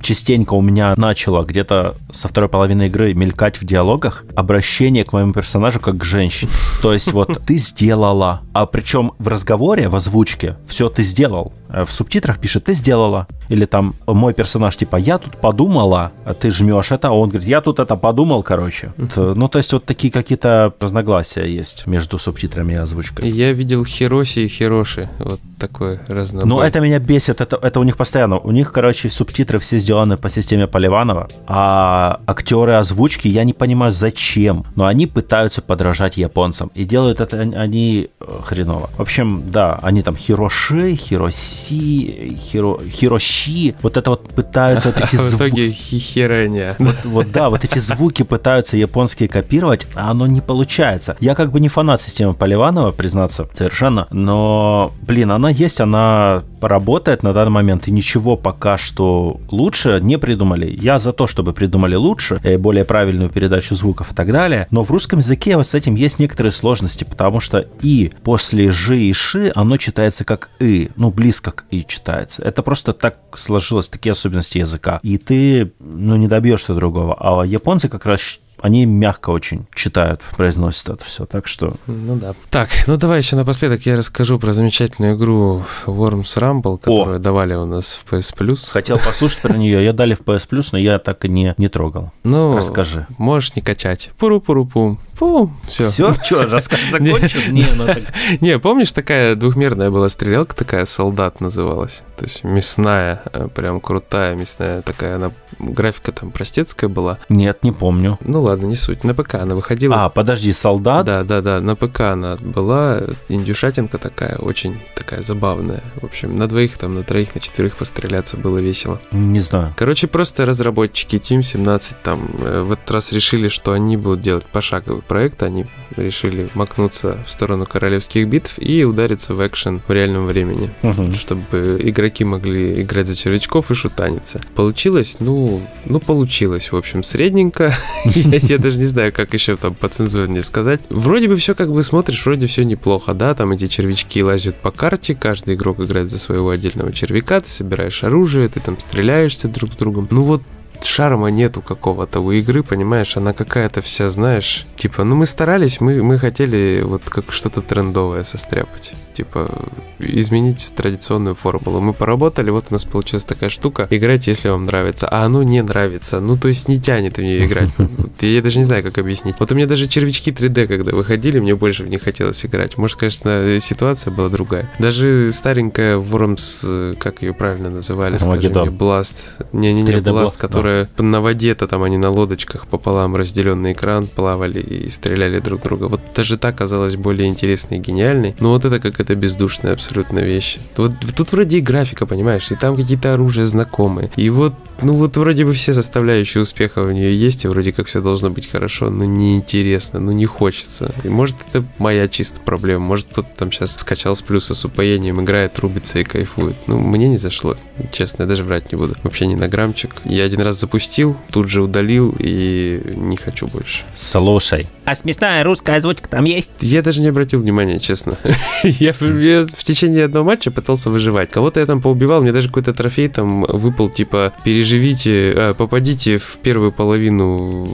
частенько 0.03 0.55
у 0.55 0.61
меня 0.61 0.95
начало 0.97 1.45
где-то 1.45 1.97
со 2.11 2.29
второй 2.29 2.49
половины 2.49 2.87
игры 2.87 3.15
мелькать 3.15 3.61
в 3.61 3.65
диалогах 3.65 4.25
обращение 4.35 5.05
к 5.05 5.13
моему 5.13 5.33
персонажу 5.33 5.81
как 5.81 5.99
к 5.99 6.05
женщине. 6.05 6.51
То 6.83 6.93
есть 6.93 7.13
вот 7.13 7.41
ты 7.47 7.57
сделала, 7.57 8.43
а 8.53 8.67
причем 8.67 9.13
в 9.19 9.29
разговоре, 9.29 9.89
в 9.89 9.97
озвучке, 9.97 10.57
все 10.67 10.89
ты 10.89 11.03
сделал. 11.03 11.53
Э, 11.75 11.85
в 11.85 11.93
субтитрах 11.93 12.39
пишет 12.39 12.65
«ты 12.65 12.73
сделала». 12.73 13.27
Или 13.49 13.67
там 13.67 13.95
мой 14.07 14.33
персонаж 14.33 14.77
типа 14.77 14.97
«я 14.97 15.19
тут 15.19 15.37
подумала», 15.41 16.13
а 16.25 16.35
ты 16.35 16.51
жмешь 16.51 16.93
это, 16.93 17.09
а 17.09 17.11
он 17.13 17.31
говорит 17.31 17.49
«я 17.49 17.61
тут 17.61 17.81
это 17.81 17.97
подумал», 17.97 18.43
короче. 18.43 18.93
Ну, 19.17 19.49
то 19.49 19.59
есть 19.59 19.73
вот 19.73 19.85
такие 19.85 20.13
какие-то 20.13 20.73
разногласия 20.81 21.45
есть 21.45 21.87
между 21.87 22.19
субтитрами 22.19 22.75
и 22.75 22.77
озвучкой. 22.77 23.29
Я 23.29 23.53
видел 23.53 23.85
Хироси 23.85 24.41
и 24.41 24.49
Хироши, 24.49 25.11
вот 25.19 25.41
такое 25.59 26.01
разнобой. 26.09 26.49
Ну, 26.49 26.61
это 26.61 26.81
меня 26.81 26.99
бесит, 26.99 27.41
это, 27.41 27.57
это 27.57 27.81
у 27.81 27.85
них 27.85 27.97
постоянно. 27.97 28.39
У 28.39 28.53
них, 28.53 28.73
короче, 28.73 29.11
субтитры 29.11 29.59
все 29.59 29.79
сделаны 29.79 30.17
по 30.17 30.29
системе 30.29 30.67
Поливанова, 30.67 31.29
а 31.47 32.21
актеры 32.27 32.75
озвучки, 32.75 33.29
я 33.29 33.45
не 33.45 33.53
понимаю, 33.53 33.93
зачем, 33.93 34.65
но 34.77 34.85
они 34.85 35.07
пытаются 35.07 35.63
подражать 35.63 36.19
японцам, 36.19 36.71
и 36.75 36.85
делают 36.85 37.21
это 37.21 37.41
они 37.41 38.11
э, 38.21 38.25
хреново. 38.45 38.91
В 38.97 39.01
общем, 39.01 39.43
да, 39.51 39.79
они 39.83 40.03
там 40.03 40.17
Хироши, 40.17 40.95
Хироси, 40.95 41.64
Хиро, 41.71 42.79
Хирощи, 42.89 43.75
вот 43.83 43.97
это 43.97 44.11
вот 44.11 44.29
пытаются 44.31 44.89
вот 44.89 44.99
эти 45.05 45.17
звуки... 45.17 45.45
В 45.45 45.49
итоге 45.49 45.71
хихереня. 45.71 46.77
Вот, 46.79 47.05
вот 47.05 47.33
да, 47.33 47.51
вот 47.51 47.65
эти 47.65 47.79
звуки 47.79 48.23
пытаются 48.23 48.77
японские 48.77 49.29
копировать, 49.29 49.87
а 49.95 50.11
оно 50.11 50.27
не 50.27 50.41
получается. 50.41 51.17
Я 51.21 51.35
как 51.35 51.53
бы 51.53 51.61
не 51.61 51.69
фанат 51.69 52.01
системы 52.01 52.35
Поливанова, 52.35 52.93
признаться, 52.93 53.49
совершенно, 53.55 54.07
но, 54.11 54.93
блин, 55.03 55.31
она 55.31 55.51
есть, 55.51 55.81
она 55.81 56.43
работает 56.61 57.23
на 57.23 57.33
данный 57.33 57.51
момент, 57.51 57.89
и 57.89 57.91
ничего 57.91 58.37
пока 58.37 58.77
что 58.79 59.41
лучше 59.51 60.01
не 60.03 60.19
придумали. 60.19 60.67
Я 60.81 60.99
за 60.99 61.13
то, 61.13 61.27
чтобы 61.27 61.53
придумали 61.53 61.95
лучше, 61.95 62.41
э, 62.43 62.57
более 62.59 62.85
правильную 62.85 63.31
передачу 63.31 63.75
звуков 63.75 64.13
и 64.13 64.15
так 64.15 64.33
далее, 64.33 64.67
но 64.71 64.83
в 64.83 64.91
русском 64.91 65.19
языке 65.19 65.63
с 65.63 65.75
этим 65.75 65.95
есть 65.95 66.19
некоторые 66.19 66.53
сложности, 66.53 67.05
потому 67.05 67.41
что 67.41 67.67
и 67.83 68.11
после 68.23 68.71
жи 68.71 68.99
и 68.99 69.13
ши 69.13 69.53
оно 69.55 69.77
читается 69.77 70.25
как 70.25 70.51
и, 70.61 70.91
ну, 70.97 71.11
близко 71.11 71.44
к 71.53 71.65
и 71.71 71.85
читается. 71.85 72.43
Это 72.43 72.63
просто 72.63 72.93
так 72.93 73.19
сложилось, 73.37 73.89
такие 73.89 74.13
особенности 74.13 74.59
языка. 74.59 75.01
И 75.03 75.19
ты, 75.19 75.73
ну, 75.79 76.17
не 76.17 76.29
добьешься 76.29 76.75
другого. 76.75 77.17
А 77.19 77.45
японцы 77.45 77.89
как 77.89 78.07
раз 78.07 78.41
они 78.65 78.87
мягко 78.87 79.29
очень 79.29 79.67
читают, 79.75 80.23
произносят 80.39 80.89
это 80.89 81.05
все, 81.05 81.27
так 81.27 81.47
что... 81.47 81.75
Ну 81.87 82.17
да. 82.17 82.35
Так, 82.49 82.71
ну 82.87 82.97
давай 82.97 83.19
еще 83.19 83.37
напоследок 83.37 83.85
я 83.85 83.95
расскажу 83.95 84.39
про 84.39 84.55
замечательную 84.55 85.17
игру 85.17 85.65
Worms 85.85 86.39
Rumble, 86.39 86.79
которую 86.79 87.17
О! 87.17 87.19
давали 87.19 87.53
у 87.57 87.67
нас 87.67 88.01
в 88.03 88.11
PS 88.11 88.35
Plus. 88.35 88.71
Хотел 88.73 88.99
послушать 88.99 89.43
про 89.43 89.55
нее, 89.55 89.81
ее 89.81 89.93
дали 89.93 90.15
в 90.15 90.23
PS 90.23 90.49
Plus, 90.49 90.69
но 90.73 90.79
я 90.79 90.99
так 90.99 91.27
и 91.27 91.29
не, 91.29 91.55
не 91.59 91.69
трогал. 91.69 92.11
Ну, 92.23 92.57
расскажи. 92.57 93.07
Можешь 93.19 93.55
не 93.55 93.61
качать. 93.61 94.11
Пуру-пуру-пум. 94.19 94.99
Фу, 95.17 95.53
все. 95.67 95.85
Все, 95.85 96.15
что, 96.15 96.47
рассказ 96.47 96.81
закончен? 96.91 97.53
Не, 97.53 97.67
ну 97.77 97.87
так... 97.87 98.03
Не, 98.41 98.59
помнишь, 98.59 98.93
такая 98.93 99.37
двухмерная 99.37 99.91
была 99.91 100.09
стрелялка, 100.09 100.57
такая 100.57 100.87
солдат 100.87 101.41
называлась. 101.41 102.03
То 102.17 102.25
есть 102.25 102.43
мясная, 102.43 103.23
э, 103.33 103.49
прям 103.55 103.81
крутая 103.81 104.35
мясная 104.35 104.83
такая, 104.83 105.17
она 105.17 105.31
графика 105.59 106.13
там 106.13 106.31
простецкая 106.31 106.91
была. 106.91 107.19
Нет, 107.29 107.63
не 107.63 107.71
помню. 107.71 108.19
Ну 108.23 108.43
ладно, 108.43 108.54
не 108.63 108.77
суть. 108.77 109.05
На 109.05 109.15
ПК 109.15 109.35
она 109.37 109.55
выходила. 109.55 110.05
А, 110.05 110.09
подожди, 110.09 110.53
солдат? 110.53 111.07
Да, 111.07 111.25
да, 111.25 111.41
да, 111.41 111.61
на 111.61 111.77
ПК 111.77 112.01
она 112.01 112.37
была. 112.41 113.03
Индюшатинка 113.29 113.99
такая, 113.99 114.37
очень 114.37 114.81
такая 114.95 115.23
забавная. 115.23 115.83
В 116.01 116.05
общем, 116.05 116.39
на 116.39 116.47
двоих, 116.47 116.79
там, 116.79 116.95
на 116.95 117.03
троих, 117.03 117.35
на 117.35 117.41
четверых 117.41 117.77
постреляться 117.77 118.37
было 118.37 118.59
весело. 118.59 119.01
Не 119.13 119.41
знаю. 119.41 119.75
Короче, 119.77 120.07
просто 120.07 120.45
разработчики 120.45 121.17
Team 121.17 121.43
17 121.43 122.03
там 122.03 122.31
э, 122.39 122.63
в 122.63 122.73
этот 122.73 122.91
раз 122.91 123.13
решили, 123.13 123.49
что 123.49 123.73
они 123.73 123.97
будут 123.97 124.21
делать 124.21 124.47
пошаговый 124.47 125.03
проект. 125.03 125.43
Они 125.43 125.67
решили 125.97 126.49
макнуться 126.55 127.19
в 127.27 127.31
сторону 127.31 127.67
королевских 127.67 128.29
битв 128.29 128.59
и 128.59 128.85
удариться 128.85 129.35
в 129.35 129.47
экшен 129.47 129.83
в 129.87 129.93
реальном 129.93 130.27
времени, 130.27 130.71
угу. 130.83 131.13
чтобы 131.15 131.79
игроки 131.81 132.25
могли 132.25 132.83
играть 132.83 133.07
за 133.07 133.15
червячков 133.15 133.71
и 133.71 133.75
шутаниться. 133.75 134.41
Получилось, 134.55 135.17
ну, 135.21 135.63
ну 135.85 136.01
получилось, 136.01 136.73
в 136.73 136.77
общем, 136.77 137.03
средненько. 137.03 137.75
я, 138.05 138.39
я 138.49 138.59
даже 138.59 138.79
не 138.79 138.85
знаю, 138.85 139.13
как 139.13 139.33
еще 139.33 139.57
там 139.57 139.75
по 139.75 139.89
цензуре 139.89 140.43
сказать. 140.43 140.81
Вроде 140.91 141.29
бы 141.29 141.37
все 141.37 141.55
как 141.55 141.73
бы 141.73 141.83
смотришь, 141.83 142.25
вроде 142.25 142.47
все 142.47 142.65
неплохо, 142.65 143.15
да, 143.15 143.35
там 143.35 143.53
эти 143.53 143.67
червячки 143.67 144.23
лазят 144.23 144.57
по 144.57 144.71
карте, 144.71 145.15
каждый 145.15 145.55
игрок 145.55 145.81
играет 145.81 146.11
за 146.11 146.19
своего 146.19 146.51
отдельного 146.51 146.93
червяка, 146.93 147.41
ты 147.41 147.49
собираешь 147.49 148.05
оружие, 148.05 148.49
ты 148.49 148.61
там 148.61 148.79
стреляешься 148.79 149.49
друг 149.49 149.73
с 149.73 149.77
другом. 149.77 150.09
Ну 150.11 150.23
вот 150.23 150.43
шарма 150.85 151.29
нету 151.29 151.63
какого-то 151.63 152.21
у 152.21 152.33
игры, 152.33 152.63
понимаешь, 152.63 153.17
она 153.17 153.33
какая-то 153.33 153.81
вся, 153.81 154.09
знаешь, 154.09 154.67
типа, 154.77 155.05
ну 155.05 155.17
мы 155.17 155.27
старались, 155.27 155.81
мы, 155.81 156.03
мы 156.03 156.19
хотели 156.19 156.83
вот 156.85 157.03
как 157.05 157.33
что-то 157.33 157.61
трендовое 157.61 158.25
состряпать, 158.25 158.93
типа 159.13 159.51
изменить 159.99 160.73
традиционную 160.77 161.35
формулу. 161.35 161.81
Мы 161.81 161.93
поработали, 161.93 162.51
вот 162.51 162.67
у 162.71 162.75
нас 162.75 162.85
получилась 162.85 163.25
такая 163.25 163.51
штука, 163.51 163.87
играйте, 163.91 164.31
если 164.31 164.49
вам 164.49 164.67
нравится, 164.67 165.09
а 165.09 165.25
оно 165.25 165.43
не 165.43 165.63
нравится, 165.63 166.21
ну 166.21 166.37
то 166.37 166.49
есть 166.49 166.69
не 166.69 166.81
тянет 166.81 167.17
в 167.17 167.23
нее 167.23 167.45
играть. 167.47 167.71
Я 168.21 168.43
даже 168.43 168.59
не 168.59 168.65
знаю, 168.65 168.83
как 168.83 168.99
объяснить. 168.99 169.37
Вот 169.39 169.53
у 169.53 169.55
меня 169.55 169.67
даже 169.67 169.89
червячки 169.89 170.31
3D, 170.31 170.67
когда 170.67 170.93
выходили, 170.93 171.39
мне 171.39 171.55
больше 171.55 171.85
в 171.85 171.89
них 171.89 172.03
хотелось 172.03 172.45
играть. 172.45 172.77
Может, 172.77 172.99
конечно, 172.99 173.59
ситуация 173.61 174.13
была 174.13 174.29
другая. 174.29 174.71
Даже 174.79 175.31
старенькая 175.33 175.99
Worms, 175.99 176.97
как 176.97 177.23
ее 177.23 177.33
правильно 177.35 177.71
называли, 177.71 178.19
скажи 178.19 178.49
мне, 178.49 178.71
Blast, 178.71 179.47
не-не-не, 179.53 179.95
Blast, 179.95 180.39
которая 180.39 180.74
на 180.99 181.21
воде-то 181.21 181.67
там 181.67 181.83
они 181.83 181.99
на 181.99 182.11
лодочках 182.11 182.67
пополам 182.67 183.17
разделенный 183.17 183.73
экран 183.73 184.07
плавали 184.07 184.61
и 184.61 184.89
стреляли 184.91 185.41
друг 185.41 185.63
друга. 185.63 185.85
Вот 185.85 186.01
даже 186.15 186.39
так 186.39 186.57
казалось 186.57 186.97
более 186.97 187.29
интересной 187.29 187.79
и 187.79 187.81
гениальной. 187.81 188.37
Но 188.41 188.51
вот 188.51 188.65
это 188.65 188.81
как 188.81 189.01
это 189.01 189.15
бездушная 189.15 189.73
абсолютно 189.73 190.21
вещь. 190.21 190.59
Вот 190.77 190.93
тут 191.17 191.33
вроде 191.33 191.59
и 191.59 191.61
графика, 191.61 192.07
понимаешь, 192.07 192.51
и 192.51 192.57
там 192.57 192.77
какие-то 192.77 193.15
оружия 193.15 193.45
знакомые. 193.45 194.11
И 194.17 194.31
вот 194.31 194.55
ну 194.83 194.95
вот 194.95 195.17
вроде 195.17 195.45
бы 195.45 195.53
все 195.53 195.73
составляющие 195.73 196.43
успеха 196.43 196.83
в 196.83 196.93
нее 196.93 197.17
есть, 197.17 197.45
и 197.45 197.49
вроде 197.49 197.73
как 197.73 197.87
все 197.87 198.01
должно 198.01 198.31
быть 198.31 198.51
хорошо, 198.51 198.91
но 198.91 199.05
неинтересно, 199.05 200.01
ну 200.01 200.13
не 200.13 200.27
хочется. 200.27 200.93
И 201.05 201.09
может 201.09 201.37
это 201.49 201.65
моя 201.79 202.09
чисто 202.09 202.41
проблема, 202.41 202.85
может 202.85 203.07
кто-то 203.07 203.29
там 203.37 203.53
сейчас 203.53 203.77
скачал 203.77 204.17
с 204.17 204.23
плюса 204.23 204.55
с 204.55 204.65
упоением, 204.65 205.23
играет, 205.23 205.59
рубится 205.61 206.01
и 206.01 206.05
кайфует. 206.05 206.57
Ну 206.67 206.79
мне 206.79 207.09
не 207.09 207.17
зашло, 207.17 207.57
честно, 207.93 208.23
я 208.23 208.29
даже 208.29 208.45
врать 208.45 208.73
не 208.73 208.79
буду. 208.79 208.95
Вообще 209.03 209.27
не 209.27 209.37
на 209.37 209.49
граммчик. 209.49 209.95
Я 210.05 210.25
один 210.25 210.41
раз 210.41 210.54
запустил, 210.55 211.17
тут 211.31 211.49
же 211.49 211.63
удалил 211.63 212.15
и 212.19 212.81
не 212.97 213.17
хочу 213.17 213.47
больше. 213.47 213.85
Слушай. 213.95 214.67
А 214.85 214.95
смешная 214.95 215.45
русская 215.45 215.77
озвучка 215.77 216.09
там 216.09 216.25
есть? 216.25 216.49
Я 216.61 216.83
даже 216.83 217.01
не 217.01 217.09
обратил 217.09 217.41
внимания, 217.41 217.79
честно. 217.79 218.17
я, 218.63 218.95
я 219.01 219.45
в 219.45 219.65
течение 219.65 220.05
одного 220.05 220.27
матча 220.27 220.51
пытался 220.51 220.91
выживать. 220.91 221.31
Кого-то 221.31 221.61
я 221.61 221.67
там 221.67 221.81
поубивал, 221.81 222.23
мне 222.23 222.33
даже 222.33 222.49
какой-то 222.49 222.73
трофей 222.73 223.09
там 223.09 223.43
выпал, 223.43 223.91
типа, 223.91 224.33
переживите, 224.45 225.35
а, 225.37 225.55
попадите 225.55 226.19
в 226.19 226.39
первую 226.43 226.73
половину 226.73 227.65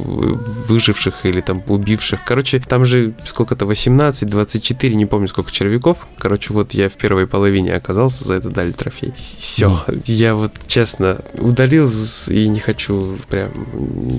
выживших 0.68 1.26
или 1.26 1.40
там 1.40 1.62
убивших. 1.66 2.20
Короче, 2.24 2.60
там 2.60 2.84
же 2.84 3.12
сколько-то 3.24 3.66
18, 3.66 4.28
24, 4.28 4.94
не 4.94 5.06
помню 5.06 5.28
сколько 5.28 5.52
червяков. 5.52 6.06
Короче, 6.18 6.52
вот 6.52 6.72
я 6.72 6.88
в 6.88 6.94
первой 6.94 7.26
половине 7.26 7.74
оказался, 7.74 8.24
за 8.24 8.34
это 8.34 8.50
дали 8.50 8.72
трофей. 8.72 9.12
Все, 9.16 9.84
я 10.06 10.34
вот 10.34 10.52
честно 10.66 11.18
удалил 11.38 11.88
и 12.28 12.48
не 12.48 12.60
хочу 12.60 12.80
хочу 12.80 13.18
прям 13.28 13.50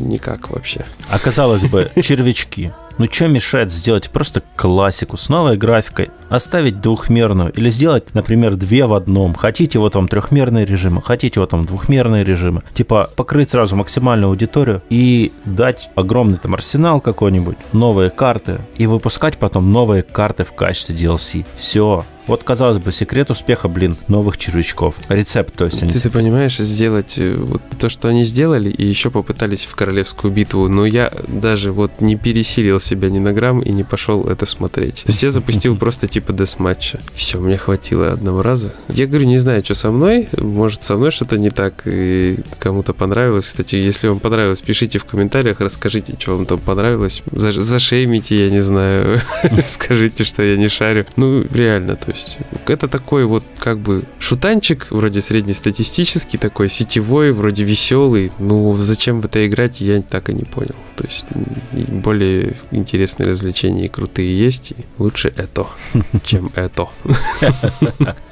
никак 0.09 0.49
вообще. 0.49 0.85
Оказалось 1.09 1.65
бы, 1.65 1.89
червячки. 2.01 2.71
Ну 2.97 3.07
что 3.09 3.27
мешает 3.27 3.71
сделать 3.71 4.09
просто 4.09 4.41
классику 4.55 5.17
с 5.17 5.29
новой 5.29 5.57
графикой, 5.57 6.09
оставить 6.29 6.81
двухмерную 6.81 7.51
или 7.51 7.69
сделать, 7.69 8.13
например, 8.13 8.55
две 8.55 8.85
в 8.85 8.93
одном. 8.93 9.33
Хотите 9.33 9.79
вот 9.79 9.95
вам 9.95 10.07
трехмерные 10.07 10.65
режимы, 10.65 11.01
хотите 11.01 11.39
вот 11.39 11.51
вам 11.53 11.65
двухмерные 11.65 12.23
режимы. 12.23 12.63
Типа 12.73 13.09
покрыть 13.15 13.51
сразу 13.51 13.75
максимальную 13.75 14.29
аудиторию 14.29 14.81
и 14.89 15.31
дать 15.45 15.89
огромный 15.95 16.37
там 16.37 16.53
арсенал 16.53 17.01
какой-нибудь, 17.01 17.57
новые 17.73 18.09
карты 18.09 18.59
и 18.77 18.87
выпускать 18.87 19.37
потом 19.37 19.71
новые 19.71 20.03
карты 20.03 20.43
в 20.43 20.53
качестве 20.53 20.95
DLC. 20.95 21.45
Все, 21.55 22.05
вот, 22.27 22.43
казалось 22.43 22.77
бы, 22.77 22.91
секрет 22.91 23.31
успеха, 23.31 23.67
блин, 23.67 23.97
новых 24.07 24.37
червячков. 24.37 24.95
Рецепт, 25.09 25.55
то 25.55 25.65
есть. 25.65 25.81
Они... 25.81 25.91
Ты, 25.91 25.99
ты 25.99 26.09
понимаешь, 26.09 26.57
сделать 26.57 27.15
э, 27.17 27.35
вот 27.35 27.61
то, 27.79 27.89
что 27.89 28.09
они 28.09 28.23
сделали, 28.23 28.69
и 28.69 28.85
еще 28.85 29.09
попытались 29.09 29.65
в 29.65 29.75
королевскую 29.75 30.31
битву, 30.31 30.67
но 30.67 30.85
я 30.85 31.11
даже 31.27 31.71
вот 31.71 31.99
не 31.99 32.15
пересилил 32.15 32.79
себя 32.79 33.09
ни 33.09 33.19
на 33.19 33.33
грамм 33.33 33.61
и 33.61 33.71
не 33.71 33.83
пошел 33.83 34.27
это 34.27 34.45
смотреть. 34.45 35.03
То 35.03 35.11
есть 35.11 35.23
я 35.23 35.31
запустил 35.31 35.77
просто 35.79 36.07
типа 36.07 36.33
дес-матча. 36.33 36.99
Все, 37.13 37.39
мне 37.39 37.57
хватило 37.57 38.11
одного 38.11 38.43
раза. 38.43 38.73
Я 38.87 39.07
говорю, 39.07 39.25
не 39.25 39.37
знаю, 39.37 39.63
что 39.65 39.73
со 39.73 39.91
мной. 39.91 40.29
Может, 40.37 40.83
со 40.83 40.95
мной 40.95 41.11
что-то 41.11 41.37
не 41.37 41.49
так, 41.49 41.81
и 41.85 42.39
кому-то 42.59 42.93
понравилось. 42.93 43.45
Кстати, 43.45 43.75
если 43.75 44.07
вам 44.07 44.19
понравилось, 44.19 44.61
пишите 44.61 44.99
в 44.99 45.05
комментариях, 45.05 45.59
расскажите, 45.59 46.15
что 46.19 46.37
вам 46.37 46.45
там 46.45 46.59
понравилось. 46.59 47.23
Зашеймите, 47.31 48.45
я 48.45 48.51
не 48.51 48.59
знаю. 48.59 49.21
Скажите, 49.67 50.23
что 50.23 50.43
я 50.43 50.57
не 50.57 50.67
шарю. 50.67 51.05
Ну, 51.15 51.43
реально, 51.51 51.95
то 51.95 52.10
есть 52.11 52.37
это 52.67 52.87
такой 52.87 53.25
вот 53.25 53.43
как 53.57 53.79
бы 53.79 54.05
шутанчик, 54.19 54.87
вроде 54.89 55.21
среднестатистический, 55.21 56.37
такой 56.37 56.69
сетевой, 56.69 57.31
вроде 57.31 57.63
веселый. 57.63 58.31
Ну, 58.39 58.75
зачем 58.75 59.21
в 59.21 59.25
это 59.25 59.45
играть, 59.47 59.81
я 59.81 60.01
так 60.01 60.29
и 60.29 60.33
не 60.33 60.43
понял. 60.43 60.75
То 60.95 61.05
есть 61.05 61.25
более 61.71 62.55
интересные 62.71 63.29
развлечения 63.29 63.85
и 63.85 63.89
крутые 63.89 64.37
есть, 64.37 64.71
и 64.71 64.75
лучше 64.97 65.33
это, 65.35 65.67
чем 66.23 66.51
это. 66.55 66.87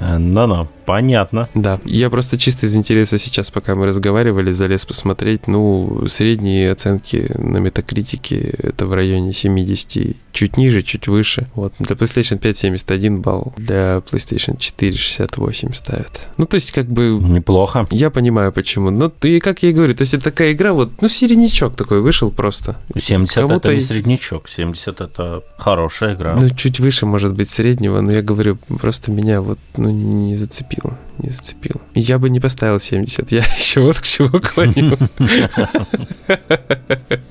Ну-ну. 0.00 0.68
Понятно. 0.90 1.48
Да, 1.54 1.78
я 1.84 2.10
просто 2.10 2.36
чисто 2.36 2.66
из 2.66 2.74
интереса 2.74 3.16
сейчас, 3.16 3.52
пока 3.52 3.76
мы 3.76 3.86
разговаривали, 3.86 4.50
залез 4.50 4.84
посмотреть. 4.84 5.46
Ну, 5.46 6.08
средние 6.08 6.72
оценки 6.72 7.30
на 7.38 7.58
метакритике 7.58 8.52
это 8.58 8.86
в 8.86 8.92
районе 8.92 9.32
70, 9.32 10.16
чуть 10.40 10.56
ниже, 10.56 10.82
чуть 10.82 11.08
выше. 11.08 11.46
Вот, 11.54 11.74
для 11.78 11.96
PlayStation 11.96 12.38
5 12.38 12.56
71 12.56 13.20
балл, 13.20 13.52
для 13.58 13.98
PlayStation 13.98 14.56
4 14.58 14.94
68 14.94 15.74
ставят. 15.74 16.28
Ну, 16.38 16.46
то 16.46 16.54
есть, 16.54 16.72
как 16.72 16.86
бы... 16.86 17.20
Неплохо. 17.22 17.86
Я 17.90 18.10
понимаю, 18.10 18.52
почему. 18.52 18.90
Но 18.90 19.10
ты, 19.10 19.38
как 19.40 19.62
я 19.62 19.70
и 19.70 19.72
говорю, 19.72 19.94
то 19.94 20.02
есть, 20.02 20.14
это 20.14 20.24
такая 20.24 20.52
игра, 20.52 20.72
вот, 20.72 21.02
ну, 21.02 21.08
середнячок 21.08 21.76
такой 21.76 22.00
вышел 22.00 22.30
просто. 22.30 22.76
70 22.96 23.50
это 23.50 23.74
не 23.74 23.80
среднячок, 23.80 24.48
70 24.48 25.00
это 25.00 25.42
хорошая 25.58 26.14
игра. 26.14 26.34
Ну, 26.40 26.48
чуть 26.48 26.80
выше, 26.80 27.04
может 27.04 27.34
быть, 27.34 27.50
среднего, 27.50 28.00
но 28.00 28.12
я 28.12 28.22
говорю, 28.22 28.58
просто 28.80 29.10
меня 29.10 29.42
вот, 29.42 29.58
ну, 29.76 29.90
не 29.90 30.36
зацепил 30.36 30.70
зацепило. 30.70 30.98
Не 31.18 31.30
зацепило. 31.30 31.80
Я 31.94 32.18
бы 32.18 32.30
не 32.30 32.40
поставил 32.40 32.80
70. 32.80 33.32
Я 33.32 33.38
еще 33.58 33.80
вот 33.80 33.98
к 33.98 34.02
чему 34.02 34.40
клоню. 34.40 34.96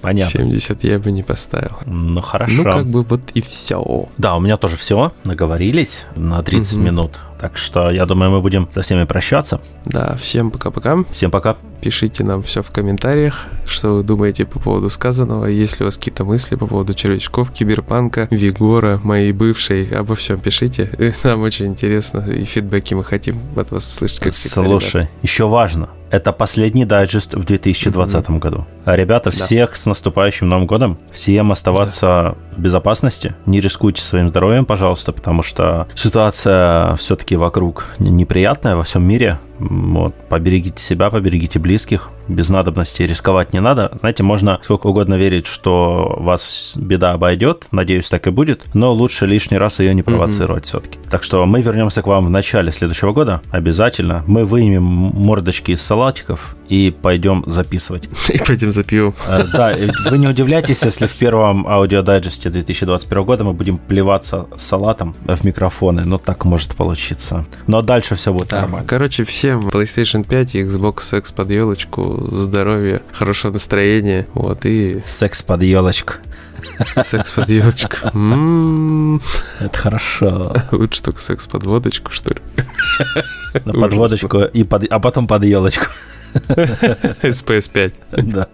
Понятно. 0.02 0.32
70 0.40 0.84
я 0.84 1.00
бы 1.00 1.12
не 1.12 1.24
поставил. 1.24 1.78
Ну, 1.86 2.22
хорошо. 2.22 2.54
Ну, 2.58 2.64
как 2.64 2.86
бы 2.88 2.99
вот 3.04 3.32
и 3.34 3.42
все. 3.42 4.08
Да, 4.18 4.36
у 4.36 4.40
меня 4.40 4.58
тоже 4.58 4.76
все. 4.76 5.12
Наговорились 5.24 6.06
на 6.16 6.42
30 6.42 6.78
минут. 6.78 7.20
Так 7.40 7.58
что 7.58 7.90
я 7.90 8.06
думаю, 8.06 8.32
мы 8.32 8.42
будем 8.42 8.68
со 8.72 8.82
всеми 8.82 9.06
прощаться. 9.06 9.62
Да, 9.86 10.18
всем 10.18 10.52
пока-пока. 10.52 11.04
Всем 11.12 11.32
пока. 11.32 11.56
Пишите 11.82 12.24
нам 12.24 12.42
все 12.42 12.62
в 12.62 12.72
комментариях, 12.72 13.46
что 13.66 13.96
вы 13.96 14.04
думаете 14.04 14.46
по 14.46 14.60
поводу 14.60 14.90
сказанного. 14.90 15.46
Если 15.46 15.84
у 15.84 15.88
вас 15.88 15.98
какие-то 15.98 16.26
мысли 16.26 16.56
по 16.56 16.68
поводу 16.68 16.94
червячков, 16.94 17.52
киберпанка, 17.52 18.28
Вигора, 18.32 19.00
моей 19.04 19.32
бывшей, 19.32 19.88
обо 19.90 20.16
всем 20.16 20.40
пишите. 20.40 20.92
Нам 21.24 21.42
очень 21.42 21.68
интересно, 21.68 22.20
и 22.30 22.44
фидбэки 22.44 22.94
мы 22.94 23.04
хотим 23.04 23.40
от 23.56 23.72
вас 23.72 23.88
услышать. 23.88 24.20
Как 24.20 24.34
Слушай, 24.34 25.10
еще 25.22 25.48
важно, 25.48 25.90
Это 26.12 26.34
последний 26.34 26.86
дайджест 26.86 27.36
в 27.36 27.46
2020 27.46 28.26
mm-hmm. 28.26 28.40
году. 28.40 28.66
Ребята, 28.86 29.30
да. 29.30 29.36
всех 29.36 29.76
с 29.76 29.86
наступающим 29.86 30.50
Новым 30.50 30.66
годом. 30.66 30.98
Всем 31.12 31.52
оставаться 31.52 32.06
да. 32.06 32.36
в 32.58 32.62
безопасности. 32.62 33.36
Не 33.46 33.62
рискуйте 33.62 34.02
своим 34.02 34.30
здоровьем, 34.30 34.66
пожалуйста, 34.66 35.12
потому 35.12 35.44
что 35.44 35.88
ситуация 35.94 36.96
все-таки 36.96 37.36
вокруг 37.36 37.88
неприятная 38.00 38.76
во 38.76 38.84
всем 38.84 39.08
мире. 39.08 39.40
Вот, 39.60 40.16
поберегите 40.30 40.82
себя, 40.82 41.10
поберегите 41.10 41.60
близких 41.60 41.69
близких. 41.70 42.10
Без 42.30 42.50
надобности 42.50 43.04
рисковать 43.04 43.52
не 43.54 43.60
надо. 43.60 43.98
Знаете, 44.00 44.24
можно 44.24 44.60
сколько 44.64 44.88
угодно 44.88 45.16
верить, 45.16 45.48
что 45.48 46.16
вас 46.20 46.78
беда 46.80 47.12
обойдет. 47.12 47.68
Надеюсь, 47.72 48.10
так 48.10 48.28
и 48.28 48.30
будет. 48.30 48.64
Но 48.74 48.94
лучше 48.94 49.26
лишний 49.26 49.58
раз 49.58 49.80
ее 49.80 49.94
не 49.94 50.04
провоцировать 50.04 50.64
mm-hmm. 50.64 50.68
все-таки. 50.68 51.00
Так 51.10 51.24
что 51.24 51.46
мы 51.46 51.62
вернемся 51.62 52.02
к 52.02 52.08
вам 52.08 52.26
в 52.26 52.30
начале 52.30 52.72
следующего 52.72 53.12
года. 53.12 53.42
Обязательно. 53.52 54.24
Мы 54.28 54.46
выймем 54.46 54.84
мордочки 54.84 55.72
из 55.72 55.82
салатиков 55.82 56.56
и 56.70 56.96
пойдем 57.02 57.44
записывать. 57.48 58.10
И 58.30 58.38
пойдем 58.38 58.72
за 58.72 58.84
пивом. 58.84 59.16
Э, 59.28 59.44
да, 59.52 59.74
вы 60.10 60.18
не 60.18 60.28
удивляйтесь, 60.28 60.84
если 60.84 61.08
в 61.08 61.16
первом 61.16 61.68
аудиодайджесте 61.68 62.50
2021 62.50 63.24
года 63.24 63.44
мы 63.44 63.54
будем 63.54 63.78
плеваться 63.78 64.46
салатом 64.56 65.16
в 65.26 65.44
микрофоны. 65.44 66.06
Но 66.06 66.20
так 66.20 66.46
может 66.46 66.76
получиться. 66.76 67.46
Но 67.66 67.82
дальше 67.82 68.16
все 68.16 68.32
будет 68.32 68.52
нормально. 68.52 68.88
Короче, 68.88 69.24
все 69.24 69.40
всем 69.40 69.62
PlayStation 69.70 70.28
5 70.28 70.56
и 70.56 70.64
Xbox 70.64 71.02
секс 71.02 71.32
под 71.32 71.52
елочку, 71.52 72.19
здоровья, 72.32 73.02
хорошего 73.12 73.54
настроения, 73.54 74.28
вот, 74.34 74.66
и... 74.66 75.02
Секс 75.06 75.42
под 75.42 75.64
елочку. 75.64 76.14
Секс 77.02 77.32
под 77.32 77.50
елочку. 77.50 77.98
Это 79.60 79.78
хорошо. 79.78 80.54
Лучше 80.72 81.04
только 81.04 81.22
секс 81.22 81.48
под 81.48 81.66
водочку, 81.66 82.12
что 82.12 82.34
ли? 82.34 82.42
На 83.66 83.74
подводочку, 83.74 84.42
и 84.44 84.64
под, 84.64 84.86
а 84.92 85.00
потом 85.00 85.28
под 85.28 85.44
елочку. 85.44 85.86
SPS 86.34 87.72
5 87.72 87.94
Да. 88.12 88.48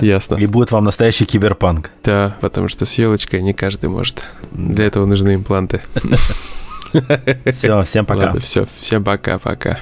Ясно. 0.00 0.36
И 0.36 0.46
будет 0.46 0.70
вам 0.70 0.84
настоящий 0.84 1.24
киберпанк. 1.24 1.90
Да, 2.04 2.36
потому 2.40 2.68
что 2.68 2.84
с 2.84 2.94
елочкой 2.94 3.42
не 3.42 3.52
каждый 3.52 3.88
может. 3.88 4.26
Для 4.52 4.86
этого 4.86 5.06
нужны 5.06 5.34
импланты. 5.34 5.80
Все, 7.52 7.82
всем 7.82 8.06
пока. 8.06 8.26
Ладно, 8.26 8.40
все, 8.40 8.66
всем 8.80 9.04
пока-пока. 9.04 9.78